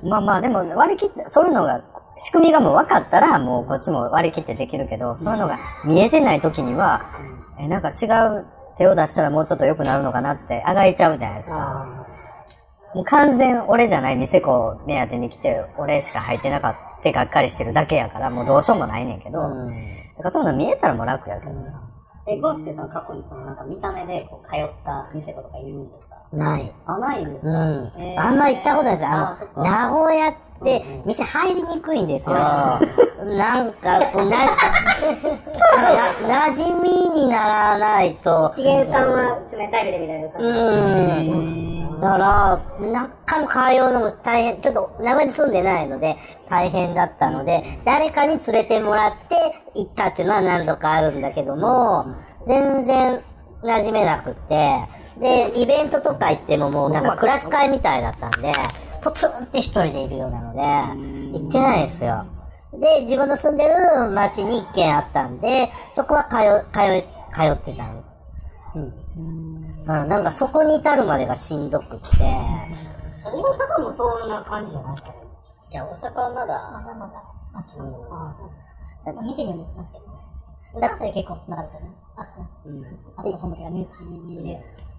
[0.03, 1.81] まあまあ、でも割り切って、そういうのが、
[2.19, 7.01] 仕組みがもう分かったら、もうこっちも割り切ってできるけど、そういうのが見えてない時には、
[7.59, 8.05] え、なんか違
[8.39, 8.45] う
[8.77, 12.05] 手を出したらもうちょっと良くなるのかなって、あがいちゃうじゃないですか。
[12.93, 21.81] もう完全俺じゃない店子目当てに来て、俺しか入ってなかった、がっかりしてるだけやから、もうどうしようもないねんけど、だからそういうの見えたらもう楽やけどな。
[22.27, 26.10] え、ゴースケさん過去にそのなんか見た目でこう通った店子とかいるんですか？
[26.33, 26.71] ない。
[26.85, 27.49] あ、ないんですか？
[27.49, 28.15] うんえ。
[28.17, 29.07] ーあんま行ったことないです。
[29.07, 32.35] ああの、そっか名古屋って店入りにくいんですよ。
[32.37, 32.79] な
[33.63, 34.51] んか、こうな、 な、
[36.51, 36.89] 馴染み
[37.21, 40.45] にならないと、資源さんは冷たい目で見られるから。
[40.47, 42.01] うん。
[42.01, 46.17] だから、中も通うのも大変、ちょっと名古屋に住んでないので
[46.49, 49.35] 大変だったので、誰かに連れてもらって
[49.75, 52.07] 行ったっていうのは何度かあるんだけども、
[52.47, 53.21] 全然
[53.63, 54.79] 馴染めなくって、
[55.19, 58.53] で、イベントとか行ってももうなんかクラス会みたいだったんで、
[59.01, 60.59] ポツンって一人でいるようなので、
[61.37, 62.25] 行ってないですよ。
[62.73, 68.03] で、自分の住んでる町に一軒あったんで、そこは通、通い、通ってたの。
[68.75, 69.85] うん。
[69.85, 72.07] だからなんかそこに至るまでがしんどくって、
[73.23, 75.15] 大阪もそんな感じじゃないですかね。
[75.71, 78.35] いや、大阪はまだ、まだまだ、マシなの。
[79.23, 80.05] 店にも行きますけど。
[80.73, 81.95] 大阪で結構繋がるんですよね。
[82.15, 82.27] あ、
[83.17, 84.90] あと本家が身内で。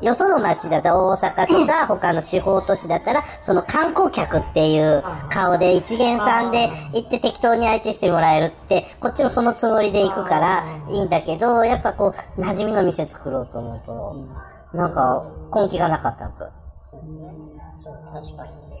[0.00, 16.63] よその町だと大阪とか他の地方都市だったら、その観光客っていう顔で一元さんで行って適当に相手してもらえるって、こっちもそのつもりで行くからいいんだけど、やっぱこう、馴染みの店作ろうと思うと、なんか根気がなかったと。
[17.76, 18.74] そう、確かに。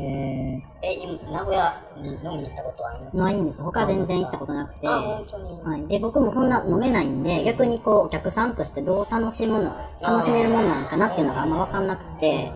[0.00, 3.62] えー、え、今、名古屋に飲みに行ったことはありますないんです。
[3.62, 4.86] 他全然行ったことなくて。
[4.86, 5.88] はい。
[5.88, 12.52] で、僕もそんな飲めないんで、逆にこう、お客さんとしてどう楽しむの、楽しめるもんなのかなっていうのがあんま分かんなくて、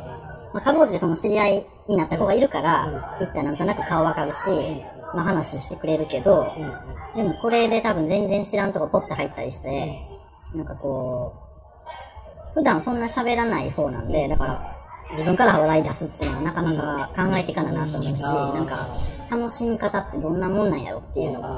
[0.53, 6.47] まあ、かろうじてその知り合いになった子がいるから、行ったらなんとなく顔分かるし、まあ話してくれるけど、
[7.17, 10.01] でもこれで多分全然知らんとこポッて入ったりして、
[10.55, 11.42] なんかこう、
[12.55, 14.77] 普段そんな喋らない方なんで、だから、
[15.11, 18.89] 自分から話題出すっていうのはなかなか考えていかななと思うし、なんか、
[19.31, 21.57] 楽しみ方ってどんなもんなんやろっていうのが、な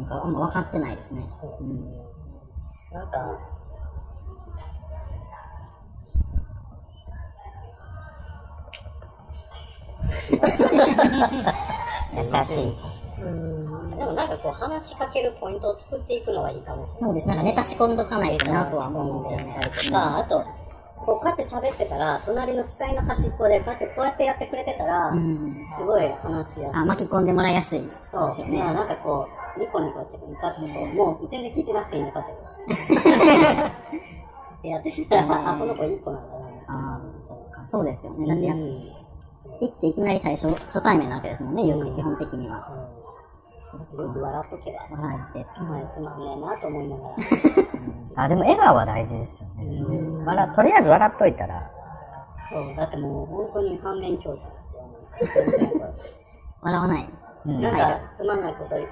[0.00, 1.26] んかあんま分かってないですね。
[1.60, 2.04] うん
[2.94, 3.38] なんか、
[12.16, 12.74] 優しい。
[13.96, 17.02] でもなんかこう話しかけるポイントを作っていくのがいいかもしれない。
[17.02, 17.28] そうです。
[17.28, 20.44] なんかネタ仕込んどかないとなとは思うんですよね、ああと、
[21.04, 25.54] こうやって喋ってたら、隣の視界の端っこでこうやってこうやってやってくれてたら、うん。
[25.78, 26.80] すごい話しやすい。
[26.80, 28.28] あ、巻き込んでもらいやすいですそう。
[28.40, 28.58] よね。
[28.58, 32.32] まあなんかこう、ニコニコして向かってこう、もう全然聞いてなくていいのかって。
[34.58, 36.44] ってやってたら、あ、この子いい子なんだな。
[36.68, 37.64] ああ、そうか。
[37.68, 38.26] そうですよね。
[38.26, 38.94] だってやっ、うん
[39.60, 42.68] 行っていきなり最初、初対面なわけですもんね、よく基本的には。
[43.74, 44.96] よく笑っとけば。
[44.96, 45.38] 笑って。
[45.38, 47.14] はい、つまんねえなと思いながら。
[48.24, 50.24] あ、でも笑顔は大事ですよね。
[50.24, 51.70] 笑とりあえず笑っといたら、
[52.50, 55.94] そう、だってもう本当に反面教師ですよ。
[56.62, 57.08] 笑わない。
[57.46, 58.88] うんなんか、つまんないこと、ね、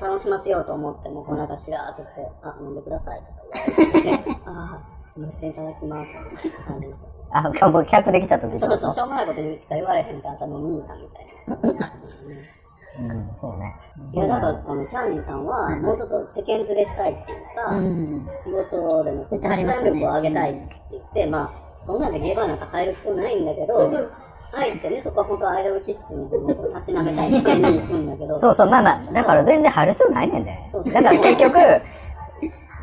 [0.00, 3.32] 楽しませようと思っても、こうなんかしらーっとして、あ、飲んでくださいとか
[3.76, 6.08] 言われて、 あー、すみません、いただきます。
[6.08, 10.98] みたいな感じですよあ、僕客できた時そうそう、しょうもないこと言うしか言われへんかったのにみたい
[11.46, 11.56] な。
[13.00, 13.74] うん、そうね。
[14.12, 18.28] いや、なんか、あの、キャンディーさんは、もうちょっと世間連れしたいっていうか、うん。
[18.42, 23.90] 仕事でも、言ってはりましたね力を上げたいって言って、まあ、そんなんでゲーバーなんか入る必要ないんだけど、
[24.52, 26.28] あえてね、そこは本当はアイドル気質に
[26.74, 30.58] たしなめたいって言うんだけど、そうそう、まあまあ、だから全然入る必要ないねんで。
[30.92, 31.58] だから結局、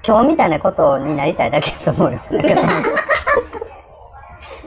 [0.06, 2.20] 今日みたいなことになりたいだけだと思うよ。
[2.32, 2.62] だけど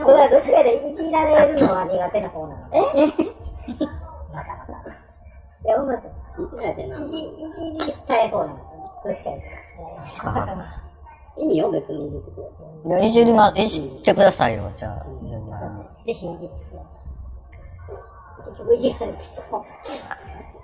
[0.05, 2.61] これはどっちかでいじられるのは苦手な方なの。
[2.73, 3.07] え？
[4.33, 5.08] またま
[5.63, 5.69] た。
[5.69, 6.07] いや、うまく、
[6.45, 7.07] いじられてるな。
[7.07, 7.21] いじ、い
[7.79, 8.79] じりたい方なんですよ。
[9.05, 10.57] どっちか
[11.37, 11.45] で。
[11.45, 12.89] いいよ、別にいじってくれて。
[12.89, 15.07] いや、いじりま、いじってくださいよ、じゃあ。
[16.05, 16.99] ぜひいじってください。
[18.49, 19.53] 結局いじられるでしょ。
[19.53, 19.65] も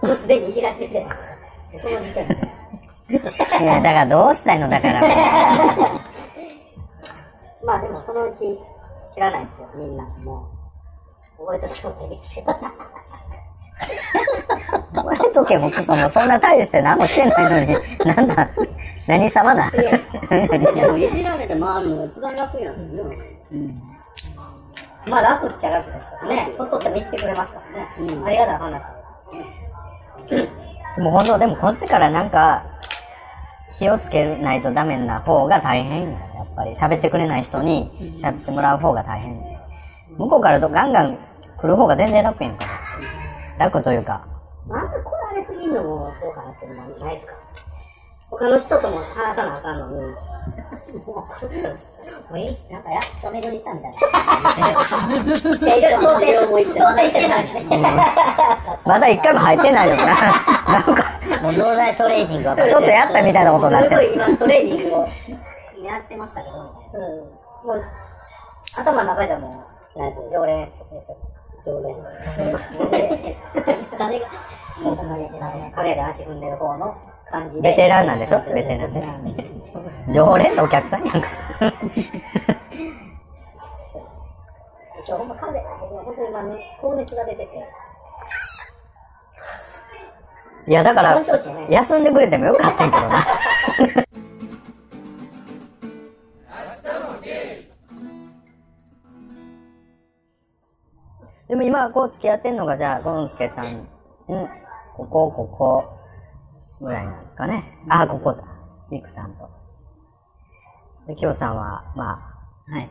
[0.02, 1.07] うすでにいじられてて。
[1.78, 2.35] その時点で。
[3.61, 5.00] いや、だからどうしたいのだから。
[7.64, 8.59] まあでもそのうち
[9.14, 10.04] 知らないですよ、みんな。
[10.24, 10.48] も
[11.38, 11.46] う。
[11.46, 12.44] 覚えとき方がいいですよ。
[15.35, 18.49] 俺とけもクソもそんな大して何もしてないのに、 なんだ、
[19.07, 19.70] 何様だ。
[19.70, 23.05] でもいじられて回るのが一番楽やんですよ。
[25.07, 26.49] まあ楽っちゃ楽ですよね。
[26.57, 28.23] ほって見つけてくれますからね。
[28.25, 28.83] ありがたい話
[30.31, 30.49] で
[30.97, 31.01] す。
[31.01, 32.62] もう本当、でもこっちからなんか、
[33.79, 36.70] 気をつけないとダメな方が大変ややっぱり。
[36.70, 37.90] 喋ってくれない人に
[38.23, 39.37] 喋ってもらう方が大変。
[40.16, 41.18] 向こうからとガンガン
[41.59, 42.64] 来る方が全然楽やんか。
[43.59, 44.34] 楽というか。
[44.68, 47.33] なんか来られすぎるのもどうかなっていうのもないですか
[48.31, 49.94] 他の人とも話さなあかんのに。
[49.94, 50.11] も
[51.00, 51.24] う、も
[52.33, 53.98] ういいなんかやっと巡りしたみたいな。
[55.57, 57.83] いや、いろいろ想定をもう言って、まだ言ってないですね。
[58.85, 60.14] まだ一回も入ってないのかな。
[60.14, 63.96] なんか、もう脳内トレーニングはちょっとやったみたいなことになってる。
[63.96, 65.09] すごい今トレーニングを
[65.85, 67.85] やってましたけど、うん、もう
[68.77, 69.64] 頭の中ではも
[69.96, 71.34] う、なんて常連ですよ。
[71.64, 71.94] 常連。
[73.98, 74.27] 誰が、
[74.83, 76.96] もうほんまに、あの、影で足踏んでる方の
[77.31, 77.62] 感じで。
[77.70, 78.40] ベテランなんでしょ？
[78.53, 78.92] ベテラン
[79.24, 79.46] ね。
[80.12, 81.29] 常連のお客さんやんか。
[81.61, 81.70] 今
[85.07, 87.50] 日ほんま風、本当に今ね、高熱が出てて。
[90.66, 91.22] いや、だから
[91.68, 93.27] 休んでくれてもよかったけどな。
[101.48, 103.88] でも今、こう付き合ってんのが、じゃあ、ゴンスケさん、ん
[104.96, 105.85] ここ、ここ、
[106.80, 107.64] ぐらいなんですかね。
[107.88, 108.44] あ、ここだ。
[108.90, 109.50] リクさんと。
[111.07, 112.12] で、キヨさんは、ま
[112.68, 112.90] あ、はい。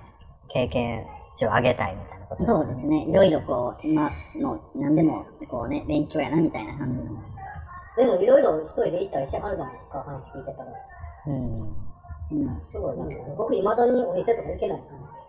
[0.49, 3.05] 経験値を上げたいみたいなことそうですね。
[3.05, 7.09] いろいろこう、今の、何でも、こうね、勉強やな、みたいな感じの。
[7.95, 10.69] でもいろいろ一人で行ったりしてはるじゃないですか、話聞いてたら。
[11.27, 11.61] うん。
[12.31, 12.61] うん。
[12.71, 15.22] すごい、なんか僕、未だにお店とか行けないですよね。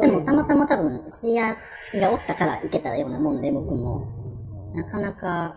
[0.00, 1.56] でも、たまたま多分、知り合
[1.94, 4.06] いがおったから行けたようなもんで、僕も。
[4.74, 5.56] なかなか、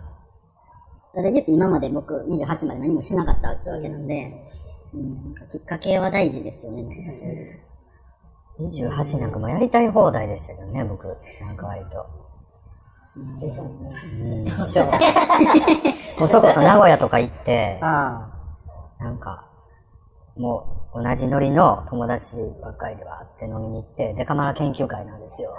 [1.15, 4.45] だって言って今まで僕28まで何もしなかったわけなんで、
[4.93, 7.59] うん、なんかきっかけは大事ですよね、なんかそういう。
[8.59, 11.07] 28なんかもうやりたい放題でしたけどね、僕。
[11.41, 12.05] なんか割と。
[13.39, 13.91] でしょうね。
[14.21, 14.33] うん。
[14.35, 14.85] 一緒。
[16.19, 18.29] こそこそ名古屋とか行って、あ
[18.99, 19.46] なんか、
[20.37, 25.53] もう同じノリの友達ばっかりではって飲みに行って、デカマラ研究会なんですよ。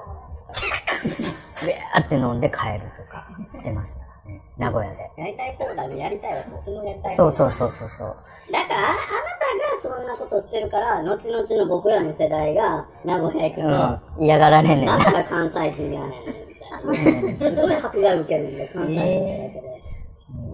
[1.64, 4.42] でーって飲んで帰るとかしてましたね。
[4.56, 5.10] 名古屋で。
[5.16, 8.16] やりたい放題のやりたいはそっちのやりたいそうそうそうそうそう。
[8.52, 8.98] だから、ああな
[9.82, 13.68] たがそんなことしてるから、後々の僕らの世代が名古屋行くと、
[14.18, 14.24] うん。
[14.24, 15.04] 嫌がられんねんな。
[15.04, 16.12] たが関西人やねん。
[17.38, 19.87] すごい迫害受けるんで、関西人だけで。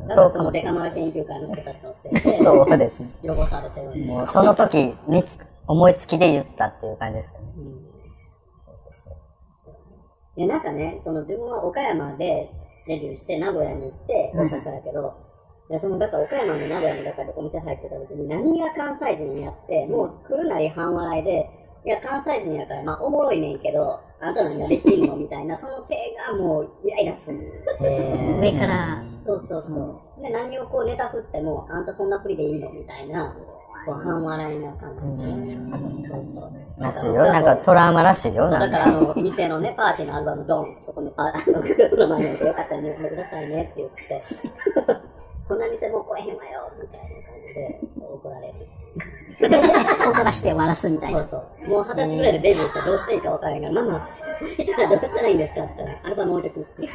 [0.08, 3.10] だからそのデカマラ研究会の人たちのせいで、そうですね。
[3.24, 4.06] 汚されてる。
[4.06, 5.28] もうその時につ
[5.66, 7.46] 思いつきで言ったっていう感じですよね。
[10.37, 12.50] いや、なんかね、その自分は岡山で
[12.87, 15.14] デビューして、名古屋に行って、大阪やけど、
[15.70, 21.48] でその、だから岡山の名古屋の中でお店入ってた時に、何が関西人やって、もう来るなり半笑いで、
[21.87, 25.16] いや、関西人やから、まあ、おもろいねんけど、あんた何ができんの？
[25.16, 25.94] みたいな、その手
[26.30, 27.38] がもう、イライラする。
[28.40, 30.22] 上から、そうそうそう。
[30.22, 33.34] で、何をこうネタ振っても、あんたそんな振りでいいのみたいな、
[33.87, 35.56] こう半笑いな感じで。
[35.56, 36.52] そうそう。
[36.78, 37.14] らしいよ。
[37.14, 38.50] なんかトラウマらしいよ。
[38.50, 44.22] だからあの、店のね、パーティーのアルバムドン、そこのパあの、グループの前に置いてよかったらね、読んでくださいねって言って、
[45.48, 48.54] こんな店もう来えへんわよ、みたいな感じで怒られる。
[50.06, 51.20] 怒らして終わらすみたいな。
[51.20, 51.68] そうそう。
[51.68, 56.88] もう二十歳ぐらいでデビューしてどうしていいか分からへんから、ママ、 どうしたらいいんですかって言ったら、アルバム置いときって。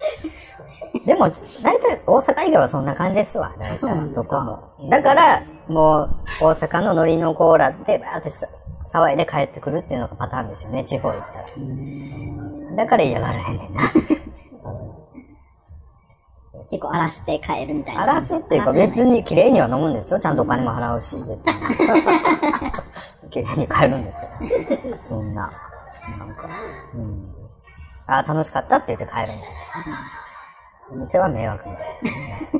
[1.06, 1.30] でも、
[1.62, 3.52] 大体大阪以外はそんな感じですわ。
[3.58, 4.58] 大体どこも。
[4.88, 6.10] だから、もう、
[6.40, 8.30] 大阪のノリのコーラで、バーって
[8.92, 11.46] 騒いで帰ってくるっていうのがパターンですよね、地方行ったら。
[12.76, 13.82] だから嫌がらへんねんな。
[16.70, 18.02] 結構荒らして帰るみたいな。
[18.02, 20.20] 荒らすっていうか別に綺麗には飲むんですよ。
[20.20, 21.44] ちゃんとお金も払うし、別に。
[23.30, 24.96] 綺麗に帰るんですけど。
[25.02, 25.50] そんな。
[26.18, 26.48] なんか、
[26.94, 27.39] うん。
[28.18, 29.64] あ、楽しかったって言って帰るんですよ。
[30.92, 32.50] お店は迷惑みたいですね。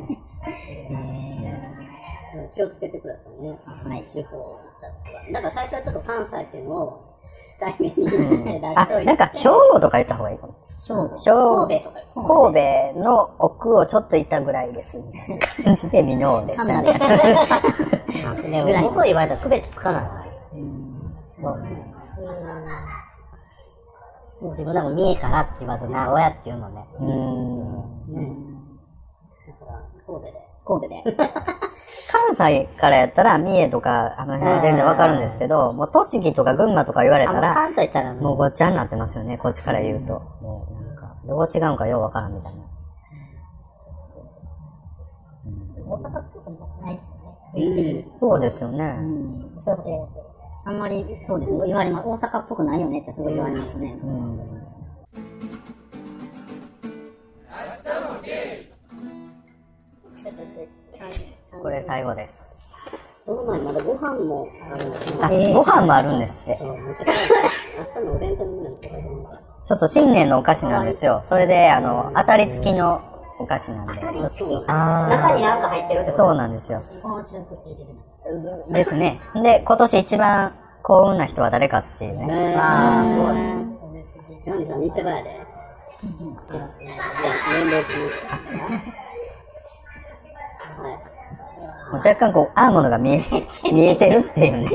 [2.54, 3.58] 気をつけてくださいね。
[3.66, 5.22] はい、地方行った時は。
[5.32, 7.18] だから最初はちょっと関西っていうのを
[7.60, 9.04] 控えめにして出しとい、て。
[9.04, 9.16] なん。
[9.16, 10.54] か兵庫とか言った方がいいかも。
[10.86, 11.18] 兵庫。
[11.18, 12.00] 兵庫神戸とか。
[12.14, 12.54] 神
[12.94, 14.96] 戸の奥をちょっと行ったぐらいです。
[14.98, 16.82] みたいな感じで見のでしたね。
[16.82, 20.60] でも僕は言われたら区別つかない。
[21.40, 21.62] もう
[24.42, 26.86] 自分でも三重からって言わず名古屋っていうのね。
[26.98, 28.66] うーん。
[29.46, 30.32] だから、神戸で。
[30.66, 31.04] 神戸で。
[32.10, 40.14] 関西からやったら三重とかあの辺は全然わかるんですけど、もう栃木とか群馬とか言われあ、たら、もう関東行ったらももうごっちゃになってますよね、こっちから言うと。
[40.40, 42.60] もうなんか、どう違うんかようわからんみたいな。
[45.86, 46.50] 大阪っぽく
[46.82, 47.34] ないですよね。
[47.54, 48.18] 雰囲気的に。
[48.18, 48.98] そうですよね。
[49.00, 49.48] うん。
[49.64, 50.29] そうです。
[50.64, 51.66] あんまり、そうですね。
[51.66, 52.08] 言われます。
[52.08, 53.98] 大阪っぽくないよねってすごい言われますね。
[54.02, 54.40] うん。
[61.62, 62.54] これ最後です。
[63.26, 65.18] その前にまだご飯もあるんですよ。
[65.22, 66.58] あ、ご飯もあるんですって。
[66.58, 66.74] ちゃ明
[67.94, 71.22] 日のお弁当になるとか言ってちょっと新年のお菓子なんですよ。
[71.28, 73.02] それで、あの、当たり付きの
[73.38, 74.00] お菓子なんで。
[74.30, 76.82] そうあ中になんか入ってるってそうなんですよ。
[77.02, 78.09] この中国って言ってる
[78.72, 79.20] ですね。
[79.42, 82.26] で、今年一番幸運な人は誰かっていうね。
[82.30, 82.54] え。
[82.56, 83.36] ー、あすごい。
[84.44, 84.68] ジャニー。
[84.68, 85.40] さん、見せ場やで。
[86.02, 88.02] 年齢的に。
[90.78, 91.20] はい。
[91.92, 93.24] もう若干こう、アーモンドが見え、
[93.72, 94.70] 見えてるっていうね。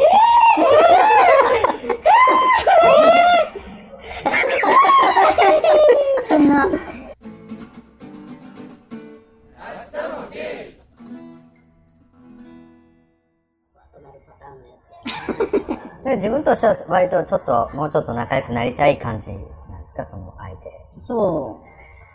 [16.45, 20.71] としては割とちょっと、もうちょっと仲良くなりたい感じなんですか、その相手。
[20.99, 21.59] そ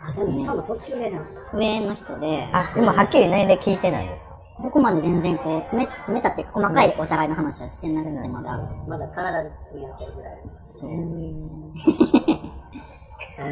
[0.03, 0.55] うですねしか。
[0.55, 1.25] も年上なの。
[1.53, 4.31] 上の人で、あ、でもはっきり年齢聞いてないですか？
[4.63, 8.59] そこまで全然こう、詰め、詰めたって細かいお互いの話はしてなくて、まだ。
[8.87, 10.39] まだ体で積み上げてるぐらい。
[10.63, 11.49] そうですね。
[13.37, 13.51] 向こ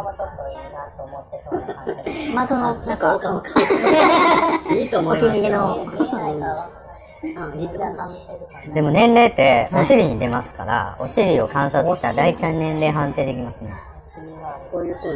[0.00, 2.34] うもちょっといいなと思ってそうな感じで。
[2.34, 3.20] まあその、なんか、
[4.74, 5.76] いいと思いますお気に入りの、
[8.74, 13.72] でも年齢ってお尻に出ますから、お尻を観察したら大体年齢判定できますね。
[14.70, 15.14] こういう風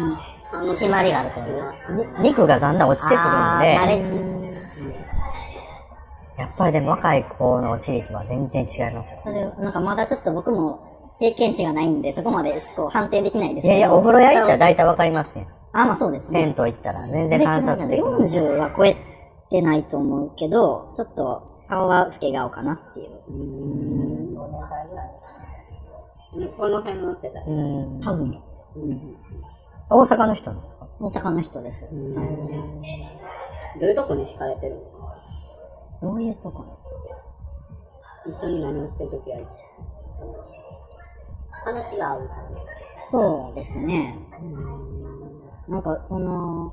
[0.00, 0.20] な、
[0.52, 3.74] あの締まりがあるというに肉がだんだん落ちてくるんで、
[6.38, 9.18] やっぱりでも若い子のお尻とは全然違いますよ。
[9.22, 13.74] それ、なんかまだちょっと僕も経験値がないんで、そこまでこう判定できないですけど。
[13.74, 15.46] いやいや、お風呂屋行ったら大体わかりますよ。
[15.72, 16.40] あ、まあそうですね。
[16.40, 18.36] 銭湯行ったら全然観察できます。
[18.36, 18.96] 40は超え
[19.52, 23.10] てないと思うけど、ちょっと顔は老け顔かなっていう。
[26.56, 27.44] この辺の世代。
[27.46, 28.00] うん。
[28.00, 28.42] 多分、
[29.90, 30.88] 大阪の人ですか？
[30.98, 31.86] 大阪の人です。
[33.78, 34.80] どういうとこに惹かれてるの？
[36.00, 36.64] どういうとこ？
[38.26, 39.38] 一緒に何をしてるときは、
[41.50, 42.30] 話が合う。
[43.10, 44.16] そうですね。
[45.68, 46.72] なんか、この、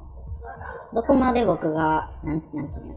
[0.93, 2.87] どこまで僕が、なん、なんていう。
[2.87, 2.95] の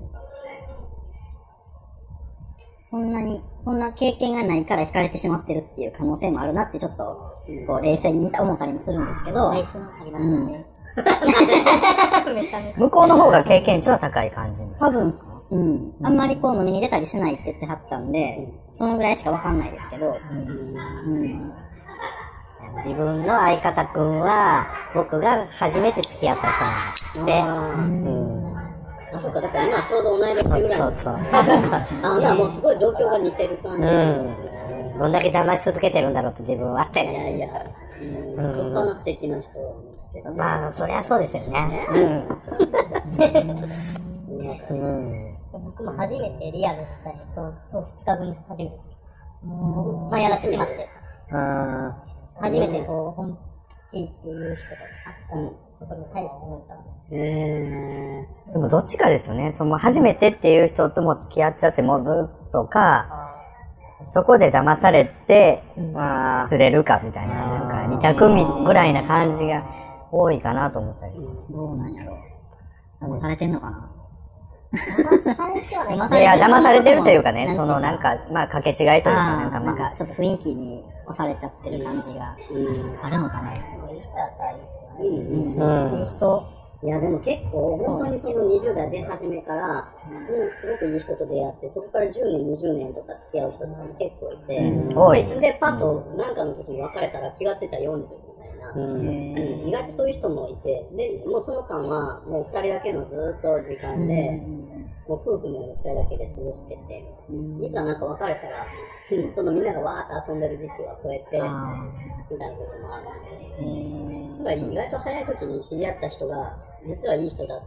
[2.89, 7.05] そんなに、そんな経験がないから惹かれてしまってるっていう可能性もあるなってちょっと、
[7.67, 10.67] こう、冷静に思ったりもするんですけど、来週もありますよね。
[12.77, 14.63] 向こうの方が経験値は高い感じ。
[14.79, 15.13] 多分、
[15.51, 15.59] う。
[15.59, 18.39] ん、あんまりこう飲みに出たりしないって言ってはったんで、
[18.73, 20.21] そのぐらいしかわかんないですけど、
[21.07, 21.53] うん。
[22.77, 27.33] 自分の相方くんは、僕が初めて付き合った人なんだ
[27.83, 28.23] っ
[29.11, 29.17] て。
[29.17, 30.69] あ、そっか、だから今ちょうど同い年ぐらい。
[30.69, 31.15] そうそう。
[31.33, 33.87] あ、じゃあもうすごい状況が似てる感じ。
[33.87, 34.99] うん。
[34.99, 37.05] どんだけ騙し続けてるんだろうと自分はっいて。
[37.05, 37.49] やいや、
[38.01, 40.33] うん、立派な素敵な人ですけど。
[40.33, 41.87] まあ、そりゃそうですよね。
[41.91, 42.29] うん。
[44.71, 45.39] うん。
[45.53, 47.19] 僕も初めてリアルした人
[47.71, 48.73] と2日後に初めて。
[49.45, 50.89] もう、まあやらせてしまって。
[51.31, 51.95] うん。
[52.43, 53.39] 初めてこう、本
[53.93, 56.75] 気っていう人があったことに対してなんか、
[57.13, 59.53] えでもどっちかですよね。
[59.53, 63.37] その初めてっていう人とも付き合っちゃってもうずっとか、
[64.13, 65.63] そこで騙されて、
[65.95, 69.65] まあ、すれるかみたいな、なんか二択みぐらいな感じが
[70.11, 71.15] 多いかなと思ったり。
[71.51, 72.19] どうなんやろ
[73.01, 73.05] う。
[73.05, 73.91] 騙されてんのかな。
[74.73, 82.37] 騙いや、騙されてるというかね、そのなんか、まあ、掛け違いというか、なんかなんまあ、かちょっと雰囲気に押されちゃってる感じが
[83.03, 83.61] あるのかね。
[83.93, 85.65] いい人だったらいいですよね。
[85.91, 85.99] うん。
[85.99, 86.45] いい人、
[86.83, 95.23] いや、でも結構、本当にその20代出始めから、うん、すごくいい人と出会って、そこから10年、20年とか付き合う人とかも結構いて、多い。
[95.23, 98.73] 別でパッと何かの時に別れたら気がついたら40みたいな。
[98.75, 104.72] うん意外とそういう人もいて、で、もうその間は、もう二人だけのずっと時間で、も
[105.09, 107.05] う夫婦のように二人だけで過ごしてて、
[107.67, 113.05] いざなんか別れたら、うんそのみんながわーっと遊んでる時期は超えて、みたいなこともある
[113.63, 117.61] んで、だから意外と早い時に知り合った人が、実はいい人だ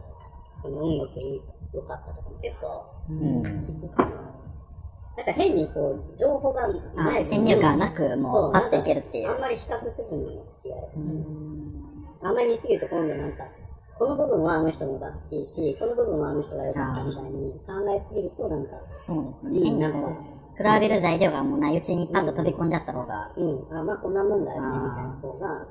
[0.62, 3.42] その音楽いい良かったとかも結構うん。
[3.42, 4.10] 聞くかな。
[5.16, 9.30] なんか変にこう、情報がないあ先入観なくもうパッといけるっていう。
[9.30, 11.02] あんまり比較せずにも付き合える。
[11.02, 11.08] し、
[12.22, 12.34] あん。
[12.34, 13.44] まり見すぎると今度なんか、
[13.98, 19.58] この部分はあの人のがいいし、この部分はあの人が良かったみたいに考えすぎるとなんか、そうですね。
[19.58, 20.12] うん変にこ
[20.58, 25.66] う、比べる材料がもうないうちにパッと飛び込んじゃった方が、うん、あまあこんなもんだよね、みたいな方が、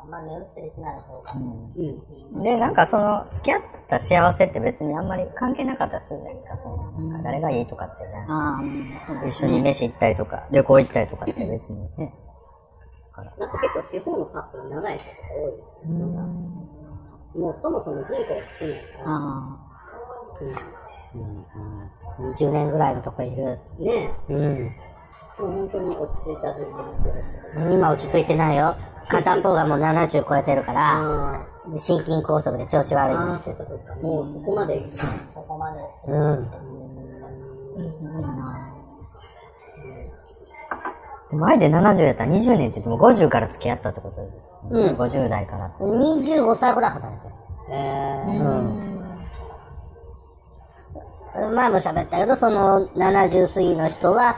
[0.00, 1.32] あんま目移りしない方が。
[1.34, 2.42] うん、うん。
[2.42, 8.30] で、なんかその、付き合った幸せって別にあんまり関係なかったりするじゃないですか、その、誰がいいとかってじゃん。
[8.30, 8.64] ああ、う
[9.24, 12.14] ん一緒に飯行ったりとか、旅行行ったりとかって別にね。
[13.38, 16.06] なんか結構地方のカップル長い人とか多いですよ。
[16.06, 16.68] なんか
[17.38, 18.24] もうそもそも人口が
[18.58, 19.58] 少ないから、あ
[22.18, 23.58] 20年ぐらいのとこいる。
[23.78, 24.36] ねうん。
[24.36, 27.70] え、もう本当に落ち着いた人口でしたよ。
[27.70, 28.76] 今落ち着いてないよ。
[29.08, 33.94] 片方がもう70超えてるから、心筋梗塞で調子悪いあ、んああ、そっかそっか。
[33.96, 34.84] もうそこまで。
[34.84, 35.06] そ
[35.40, 35.80] こまで。
[36.06, 36.50] うん。
[37.78, 37.80] い
[38.20, 38.67] な
[41.30, 44.36] で前で70やったら20年って言っても50から付き合ったってことです、
[44.72, 44.80] ね。
[44.80, 45.84] うん50代からって。
[45.84, 47.34] 25歳ぐらい働いてる。
[47.70, 48.88] えうん。
[51.54, 54.34] 前も喋ったけど、その70過ぎの人は、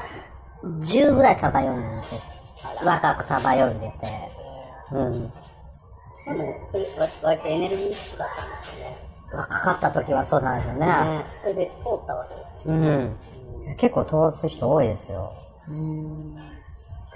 [0.62, 2.16] 10ぐらいサバ読んでて、
[2.84, 3.94] 若くサバ読んでて、
[4.92, 4.98] うん。
[4.98, 5.30] ー、
[6.26, 8.96] でも、それ割割とエネルギッシュだったんですよね。
[9.32, 10.86] 若かった時はそうなんですよね。
[10.86, 11.70] ねそれで通
[12.02, 12.46] ったわけです。
[12.66, 13.16] うん。
[13.76, 15.32] 結構通す人多いですよ。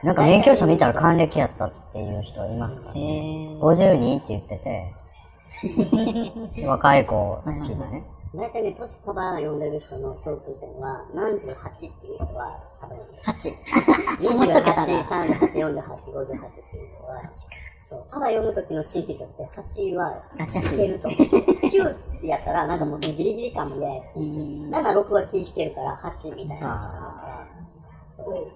[0.05, 3.59] なんか免許証見たら還暦やったっていう人いますか、へえ。
[3.59, 4.95] 52って言ってて、
[6.67, 8.05] 若い子好きなね。
[8.35, 13.23] 大体ね、年サバ読んでる人の共通点は、何十八っていう人はサバ読んでる。
[13.23, 13.35] 8。
[14.21, 14.87] 下一桁28、が。
[14.87, 17.23] 38、48、58っていう人は、
[17.89, 21.09] そう、サバ読む時の心理として、8は出しやすいいけると。
[21.65, 27.49] 9ってやったら、なんかもうそのギリギリ感も嫌やし、7、6は気引けるから8みたいな。
[28.19, 28.47] そう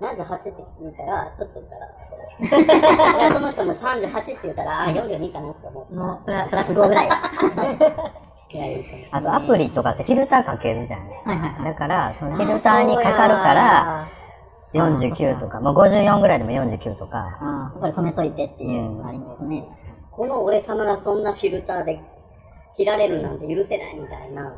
[0.00, 1.88] 78って聞いたら、ちょっと言ったら、
[3.18, 5.94] いやその人も38って言ったら、あ、42かなって思って。
[5.94, 7.08] もうプラス5ぐらい
[9.10, 11.30] あとアプリとかってフィルターかけるじゃないですか。
[11.30, 14.08] はいはいはいだから、そのフィルターにかかるから、
[14.72, 19.64] 49とか、まあ54ぐらいでも49とか、ああ、そこで止めといてっていうのがありますね。
[20.10, 22.00] この俺様がそんなフィルターで
[22.74, 24.54] 切られるなんて許せないみたいな、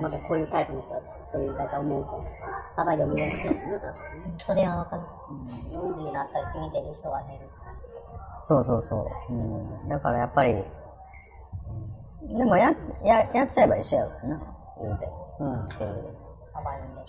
[0.00, 1.00] まだこういうタイプの人は
[1.32, 3.60] そういう方思うと思うから、サバ読みやすいよね、
[4.46, 5.02] それはわかる。
[5.72, 7.48] 40になったら急に出る人が出る。
[8.46, 9.32] そうそうそう。
[9.32, 9.36] う
[9.84, 10.54] ん、だからやっぱり、
[12.36, 12.74] でもや、
[13.04, 14.40] や、やっちゃえば一緒やろな、
[14.80, 15.08] 言うて。
[15.40, 15.86] うん、っていう。
[16.46, 17.02] サバ読んで。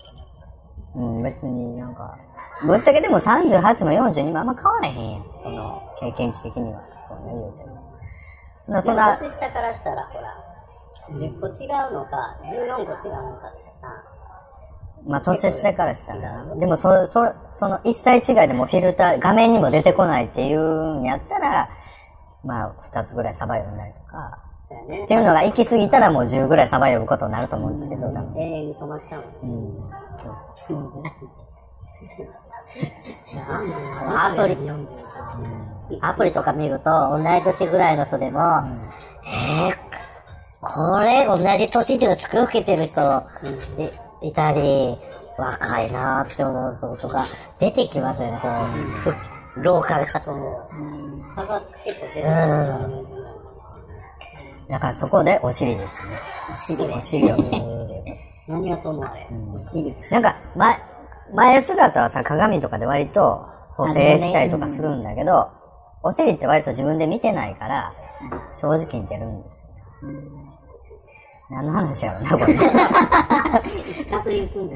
[0.96, 2.18] うん、別になんか、
[2.66, 5.24] ぶっちゃけでも38も42もあんま変わらへんやん。
[5.42, 6.82] その、経験値的には。
[7.08, 7.89] そうね、言うても。
[8.70, 10.36] なそんな、年下からしたらほら、
[11.12, 14.04] 10個違うのか、14個違うのかってさ、
[15.06, 16.56] まあ、年下からしたらな。
[16.56, 21.70] でも、そ、そ、その一切違いでもフィルター、画面にも出てこないっていうんやったら、
[22.44, 24.46] まあ、二つぐらいサバ読んだりとか、
[24.88, 28.42] ねっていうのが行き過ぎたらもう10ぐらいサバ読むことになると思うんですけど、多分。
[28.42, 29.24] 永遠に止まっちゃう。
[29.42, 29.90] うん。
[34.16, 34.56] アプ リ、
[36.02, 38.40] アプリとか見ると、同い年ぐらいの人でも、
[39.26, 39.76] えー、
[40.62, 43.24] これ同じ年っていうのすごい受けてる人
[44.22, 44.98] いいたり、
[45.38, 47.24] 若いなーって思う人とか
[47.60, 50.20] 出てきますよね、こう、ふローカルが。
[51.36, 53.04] 差が結構出てくるからね。
[54.70, 56.18] だからそこでお尻ですね。
[56.52, 57.60] お尻お尻を見る。
[58.48, 59.28] 何はともあれ？
[59.54, 59.96] お尻。
[60.12, 60.80] なんか、前、
[61.34, 63.46] 前姿はさ、鏡とかで割と
[63.78, 65.50] 補正したりとかするんだけど、
[66.02, 67.94] お尻って割と自分で見てないから、
[68.54, 69.68] 正直に出るんです
[70.02, 70.20] よね。
[71.50, 72.54] 何の話やろな、これ。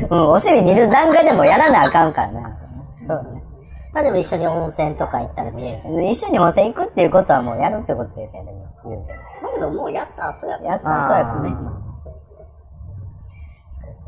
[0.09, 2.57] うん、お尻見る段階でもやらなあかんからな。
[2.99, 3.43] そうだね。
[3.93, 6.03] まあでも一緒に温泉とか行ったら見れるじゃん。
[6.05, 8.51] 一緒に温泉行くっていうことはもうやるってことですよね、
[8.83, 9.13] 言うて。
[9.13, 9.19] だ
[9.53, 11.49] けどもうやった後ややった人やとね。
[11.49, 11.83] うん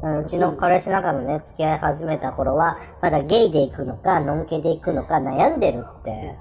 [0.04, 6.36] うちの彼氏なんかのね、付き合い始めた頃は、まだゲイで行くのか、ノンケで行くのか悩んでるって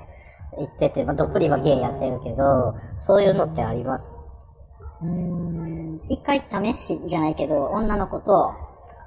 [0.59, 2.75] 言ってて、まあどっぷりはゲイやってるけど、
[3.07, 4.05] そういうのってあります？
[5.03, 6.01] うーん。
[6.09, 8.55] 一回試しじゃないけど、女の子と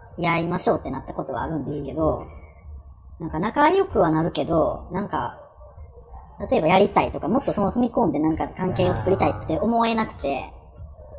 [0.09, 2.27] 付き合いましょうってなったことはあるんですけど、
[3.19, 5.39] なんか仲良くはなるけど、なんか、
[6.51, 10.53] 例えばやりたいとか、もっとその踏み込んでなんか関係を作りたいって思えなくて、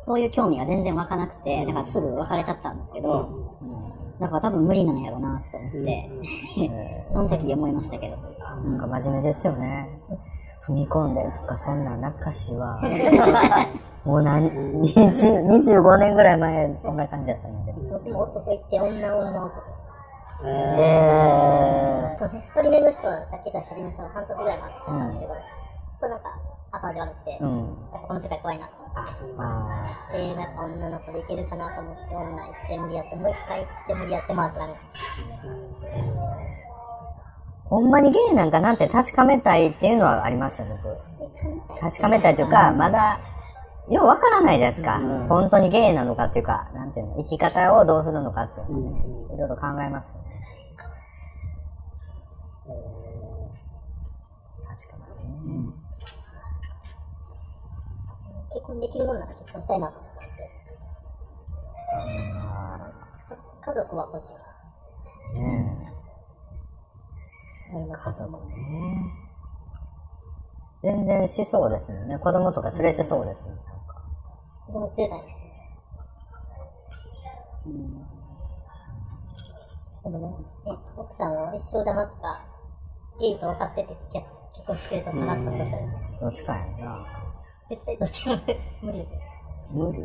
[0.01, 3.29] そういう興味が全然湧かなくて、だからすぐ別れちゃったんですけど、
[4.19, 6.09] だから多分無理なんやろうなと思って、
[7.09, 8.17] その時思いましたけど。
[8.63, 9.87] なんか真面目ですよね。
[10.67, 12.79] 踏み込んでるとか、そんなん懐かしいわ。
[14.05, 17.73] もう何、20 25年ぐらい前、そんな感じだったので。
[17.91, 19.79] 僕も男行って女女男。
[20.45, 26.29] えそうです一人目の人は、さっき言った一人目の人は半年ぐらい前付き合ったんですけど、ちょっとなんか、
[26.71, 27.57] 後味悪くて、うん。
[27.57, 28.99] やっぱこの世界怖いなと思って。
[29.37, 34.73] あで、なんか女の子でいけるかなと思って、女行って無理やって、もう一回行って無理やって回ってダメ。
[34.73, 34.75] ー
[37.69, 40.81] ほんまにゲイなんかなんて確かめたいっていうのはありました、僕。
[41.79, 43.19] 確かめたいというか、まだ、
[43.89, 44.99] ようわからないじゃないですか。
[45.29, 50.29] 本当にゲイなのかっていうか、なんていうの、生き方をどうするのかっていうのをね、いろいろ考えますよね。
[54.67, 55.73] 確かにね。
[58.53, 60.29] 結婚できるもんなら結婚したいなと思ってて。
[63.65, 65.39] 家族は欲しい。
[65.39, 65.93] ね
[67.71, 68.13] 思いました。
[68.13, 68.29] そう
[70.81, 72.17] 全然しそうですよね。
[72.17, 73.57] 子供とか連れてそうですよね。
[74.65, 75.49] 子供連れたいですね。
[80.03, 80.19] でも
[80.65, 82.41] ね、ね奥さんを一生黙った
[83.19, 86.21] ゲイと分かってて付き合って結婚してくれたらさらっとしたでしょ。
[86.21, 87.18] どっちかやな。
[87.69, 88.35] 絶対どっちも
[88.81, 89.07] 無理。
[89.71, 89.99] 無理。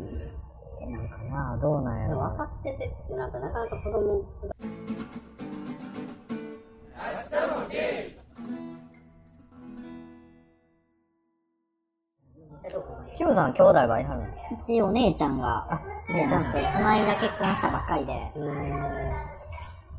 [0.87, 2.19] なんかな、どうなんやろ。
[2.19, 4.53] 分かっててってなんかなかなか子供を作ら
[13.17, 14.25] キヨさん兄弟はいはるの？
[14.27, 18.31] うちお姉ちゃんがいまして、この間結婚したばっかりで、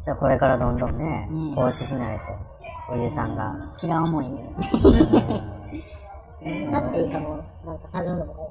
[0.04, 2.24] じゃあこれからどんどんね、うん投資しないと、
[2.92, 3.54] おじさんが。
[3.82, 4.44] 違う思いに。
[6.70, 8.50] なっていいかも、なんか探るのもね。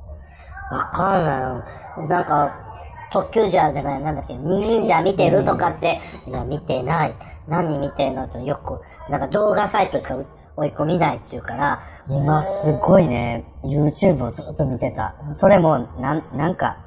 [0.71, 2.07] わかんないよ。
[2.07, 2.75] なんか、
[3.11, 7.13] 特急じゃじゃない、なんだっけ、忍者見てるとかって、いや、見てない。
[7.47, 10.17] 何見てんのってよく、なんか動画サイトしか
[10.57, 15.15] 追い込みないって言うから、今すごいね、YouTube をずっと見てた。
[15.33, 16.77] それも、なん、なんか、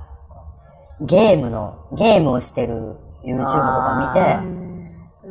[1.00, 4.18] ゲームの、ゲームをしてる YouTube とか見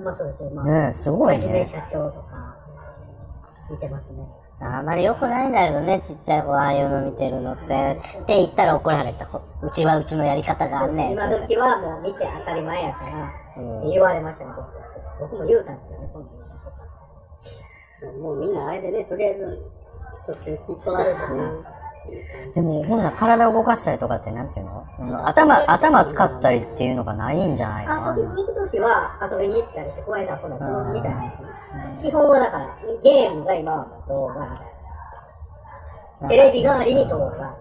[0.04, 0.66] まあそうですよ、まあ。
[0.66, 1.66] て、ねすごいはじめね。
[1.66, 2.56] 社長とか、
[3.70, 4.26] 見てますね。
[4.60, 8.00] あんまり良くないんだけどね、ちっちゃい子ああいうの見てるのって。
[8.24, 9.26] って言ったら怒られた。
[9.26, 11.12] ほうちはうちのやり方があんねん。
[11.12, 15.30] 今時はもう見て当たり前やから、って言われましたね、僕。
[15.30, 16.30] 僕も言うたんですよね、今度。
[18.22, 19.64] もうみんなあれでね、とりあえず、
[20.26, 21.26] そっちに聞き取られてね。
[22.56, 24.86] でも、ほんなら体を動かしたりとかってなんていうの？
[24.96, 28.22] その頭、頭使ったりっていうのがないんじゃないかな遊。
[28.24, 31.48] びに行くときは遊びに行ったりして、こうやって遊んだりするみたいなんですね。
[32.00, 36.30] 基本はだから、ゲームが今は動画。
[36.30, 37.56] テレビ代わりに動画。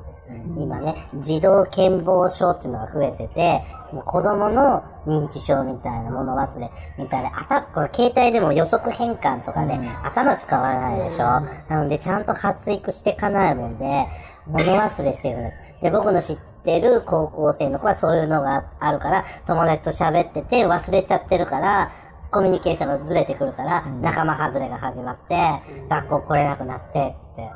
[0.56, 3.62] 今ね、児童健忘症っていうのが増えてて、
[3.92, 11.24] もう子供の認知症みたいな物忘れみたいな、あた、これ携帯でも予測変換とかで、頭使わないでしょ、
[11.68, 14.08] なのでちゃんと発育していかないもんで、
[14.46, 15.52] 物忘れしてる。
[15.80, 21.92] で、僕の知ってる高校生の子はそういうのがあるから、友達と喋ってて忘れちゃってるから、
[22.31, 27.51] コミュニケーションがずれてくるから、仲間外れが始まって、学校来れなくなってって。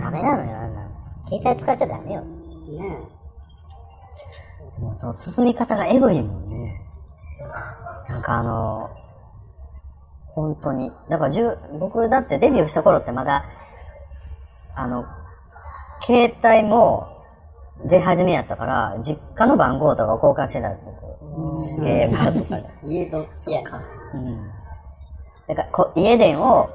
[0.00, 0.90] ダメなのよ、あんなの。
[1.24, 2.20] 携帯使っちゃダメよ。
[2.22, 2.98] ね
[4.78, 6.80] もうその進み方がエグいもんね。
[8.08, 8.90] なんかあの、
[10.28, 10.92] 本当に。
[11.08, 13.44] だからじゅ僕だってデビューした頃ってまだ、
[14.74, 15.06] あの、
[16.04, 17.15] 携帯も
[17.84, 20.96] 出始めやったから、実家の番号とか交換してたんですよ。
[21.82, 22.64] ゲームとかで。
[22.82, 23.64] 家と付き合い。
[24.14, 24.50] うん。
[25.48, 26.68] だからこ、家電を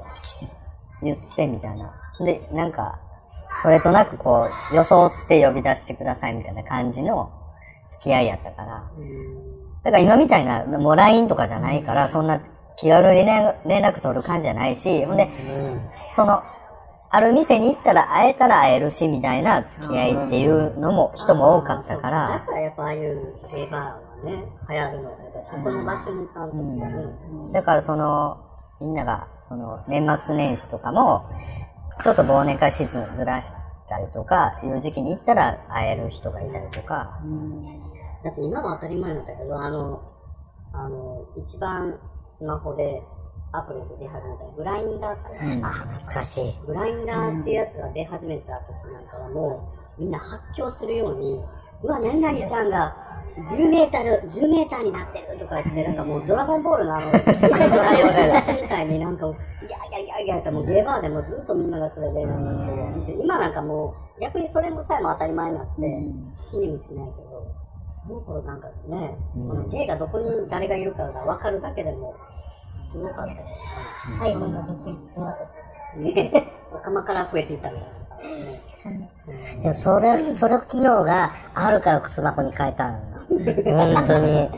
[1.02, 1.92] 言ってみたいな。
[2.20, 2.98] で、なんか、
[3.62, 7.30] それとなくこう、装って呼び出してくださいみたいな感じの
[7.90, 8.82] 付き合いやったから。
[9.84, 12.40] だから今みたいな、もう LINE とかじゃないから、そんな
[12.76, 15.28] 気軽に連連絡取る感じじゃないし、ほんで、
[16.14, 16.42] その、
[17.14, 25.16] ある店に行ったら会えたら会えるし、みたいな付き合いっていうのも、人も多かったかだら、からやっぱああいうゲーバーはね、流行るので、
[25.50, 27.04] そこの場所にちゃんと来たね。
[27.52, 28.38] だからその、
[28.80, 31.26] みんなが、その、年末年始とかも、
[32.02, 33.52] ちょっと忘年会シーズンずらし
[33.90, 37.20] たりとか、いう時期に行ったら会える人がいたりとか、
[38.24, 40.00] だって今は当たり前なんだけど、あの、
[40.72, 41.98] あの、一番
[42.38, 43.02] スマホで
[43.52, 45.30] アプリで出始めたグラインダーって、
[45.62, 46.54] あ、懐かしい。
[46.66, 51.38] グラインダーっていうやつが出始めた時なんかはもう、みんな発狂するように、
[51.82, 52.96] うわ、何々ちゃんが
[53.36, 65.72] 10メーター、10メーターになってるとか言って、なんかもうドラゴンボールのあの、ドラゴンみたいになんかもう、ギャーギャーギャーギャーってもうゲーバーでもずっとみんながそれでなんか今なんかもう、逆にそれもさえも当たり前になって、
[66.50, 67.46] 気にもしないけど、
[68.08, 72.16] この頃なんかね、このゲイがどこに誰がいるかが分かるだけでも、
[72.92, 73.44] すごかったよね。
[74.20, 77.88] iPhone の時にスマホね、お釜から増えてたみたい
[78.98, 79.62] な。
[79.62, 83.04] でもそれ、それ機能があるからスマホに変えたのよ。
[83.76, 84.50] 本当に。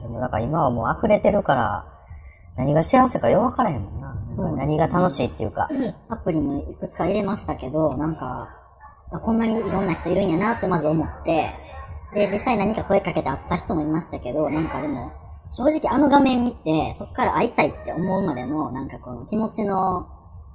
[0.00, 1.84] でもだから今はもう溢れてるから、
[2.56, 4.14] 何が幸せかよくわからへんもんな。
[4.56, 5.68] 何が楽しいっていうか。
[6.08, 8.48] アプリもいくつか入れましたけど、なんか、
[9.10, 11.50] あこんなにいろんな人いるんやなってまず思って、
[12.14, 15.12] で、実際何か声かけて会った人もいましたけど、なんかでも、
[15.50, 20.06] 正直あの画面見て、そっから会いたいって思うまでの、なんかこの気持ちの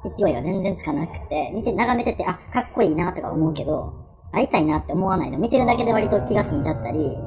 [0.03, 3.93] 勢いが全然つかなくて、見て、眺めてて、あ、かっこいいなとか思うけど、
[4.31, 5.37] 会いたいなって思わないの。
[5.37, 7.17] 見てるだけで割と気が済んじゃったり、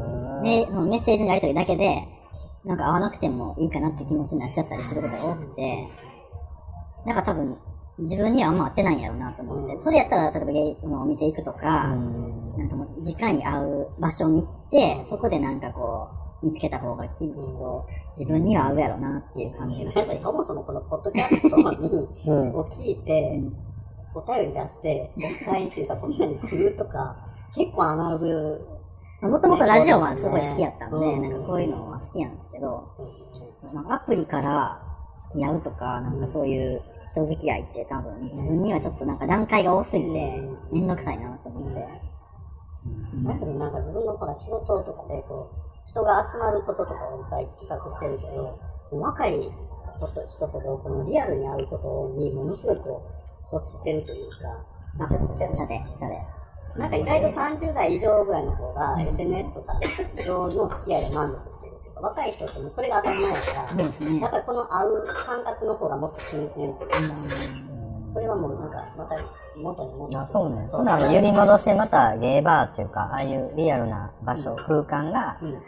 [0.43, 2.07] で、そのメッセージのやりとりだけで、
[2.65, 5.87] なんか会わなくてもいいかなって気持ちになっちゃったりすることが多くて、
[7.07, 7.57] なんか多分、
[7.99, 16.09] 自分にはあんま合ってないんやろうなと思って、それやったら、例えばゲイのお店行くとか、なんかもう、直に会う場所に行って、そこでなんかこ
[16.43, 17.87] う、見つけた方が気分を、
[18.19, 20.01] 自分には合うやろうなっていう感じがする。
[20.01, 20.15] やっぱ。
[20.15, 23.41] りそもそもこのポッドキャストに、を聞いて、
[24.15, 27.17] お便り出して、絶対っていうかこんなに来るとか、
[27.55, 28.67] 結構アナログ、
[29.23, 32.93] もともとラジオはすごい好きやったんで、うんなんかこういうのは好きなんですけど、
[33.89, 34.83] アプリから
[35.31, 36.83] 付き合うとか、なんかそういう
[37.17, 40.09] 人付き合いって多分自分にはちょっとなんか段階が多すぎて、
[40.71, 41.81] めんどくさいなと思って。
[43.25, 48.59] だけどなんか自分のほら仕事とかでこう、人が集まることとかをいっぱい企画してるけど、
[48.91, 53.09] 若い人と人ほどこのリアルに会うことにものすごいこ
[53.51, 54.31] う、欲してるという
[54.99, 56.11] か、あ、ちょっと、ちょっと、ちょっと、ちょっ
[56.75, 56.81] と。
[56.81, 59.81] なんか意外と30代以上ぐらいの方が SNS とか
[60.23, 66.97] 上の付き合いで満足してる若い人ってもうそれが当たり前だから、ねやっぱりこの会う感覚の方がもっと新鮮っていうか、
[68.13, 69.17] それはもうなんか、また
[69.57, 70.69] 元に戻あそうね。
[70.71, 75.63] ほな、揺り戻してまたゲーバーっていうか、ああいうリアルな場所、空間が、うん。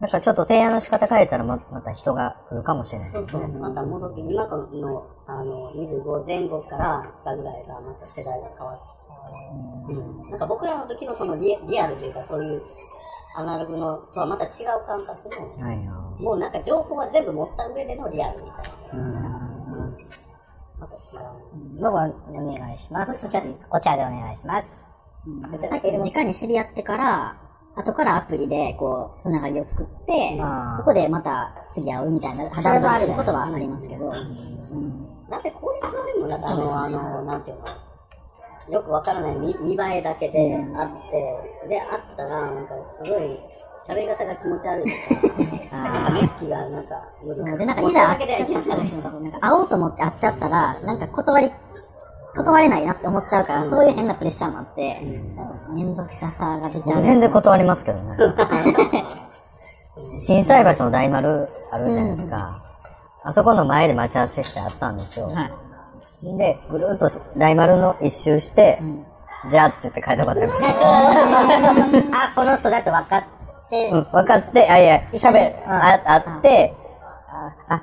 [0.00, 3.10] なんかちょっと提案の仕方変えたらままた人が来るかもしれない。
[3.10, 10.30] そうそう、また戻って、今の、あの、25前後から下ぐらいがまた世代が変わって、うん。
[10.30, 12.62] なんか僕らの時のそのリリアルというか、そういう
[13.38, 15.92] アナログのとはまた違う感覚の、はいよ。
[16.18, 19.46] もうなんか情報は全部持った上でのリアルみたいな。
[20.80, 21.26] また違う。
[21.80, 23.26] 僕はお願いします。
[23.26, 24.92] お茶でお茶でお願いします。
[25.68, 27.36] さっき直に知り合ってから、
[27.76, 30.36] 後からアプリでこう、つながりを作って
[30.76, 34.10] そこでまた次会うみたいな、肌触りすることはありますけど、
[35.30, 37.64] だってこういうのでも、なんかあの、あの、なんていうの、
[38.70, 43.40] よくわからない見見栄えだけであって、で、あったら、なんかすごい、
[43.88, 51.52] 喋り方が気持ち悪いとか、 なんか目つきがなんか無理そうで、なんかもいうざ会っちゃったら、そうそうなんか会おうと思って会っちゃったら、なんか断り、
[52.36, 55.00] 断れないなって思っちゃうから、そういう変なプレッシャーもあって、
[55.70, 56.82] めんどくささが出ちゃう。
[56.96, 58.16] 僕全然断りますけどね。
[60.26, 62.50] 震災橋の大丸あるじゃないですか。
[63.24, 65.26] あそこの前で待ち合わせしてあったんですよ。
[65.28, 65.67] はい。
[66.22, 68.80] で、ぐるっと大丸の一周して、
[69.48, 70.64] じゃあって言って帰ったことあります。
[72.12, 73.24] あ、この人だと分かっ
[73.70, 76.74] て、うん、分かって、あ、いや、喋、あ、あって、
[77.68, 77.82] あ、あ、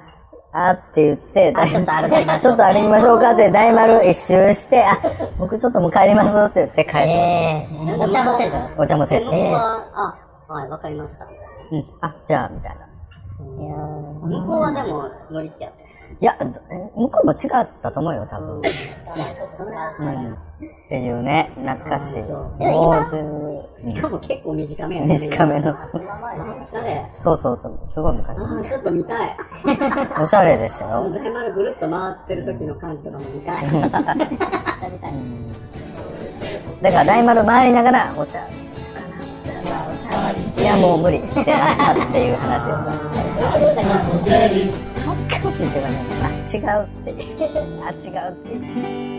[0.52, 5.00] あって言って、あちょっと歩きましょうちょっと歩きましょうかって、大丸一周して、あ、
[5.38, 8.56] 僕ちょっともう帰りますって言って帰って、えー、お茶もせず。
[8.78, 10.18] お茶もせず、僕は、
[10.48, 11.26] あ、はい、わかりました。
[11.72, 12.86] うん、あ、じゃあ、みたいな。
[13.38, 15.95] いやー向こうはでも乗り気やった。
[16.22, 16.62] いや、ず
[16.96, 18.62] 向こうも違ったと思うよ、多分。
[19.58, 20.34] そんな、うん。
[20.34, 20.38] っ
[20.88, 22.24] ていうね、懐かしい。
[22.24, 25.20] もうしかも結構短めや10、ね。
[25.20, 25.66] 短めの。
[25.66, 25.90] なんか
[26.68, 28.38] それ、そうそうそう、すごい昔。
[28.38, 29.38] ちょっと見たい。
[30.22, 31.10] おしゃれでしたよ。
[31.12, 33.66] 大丸ぐるっと回ってる時の感じとかも見たい。
[36.82, 38.48] だから大丸回りながら、お茶、
[40.58, 42.94] いや、もう無理ってなったっていう話をさ。
[43.50, 43.76] 恥ず
[45.42, 47.14] かしいっていうかね、あ、違うって。
[47.84, 47.96] あ、違
[48.30, 49.15] うって。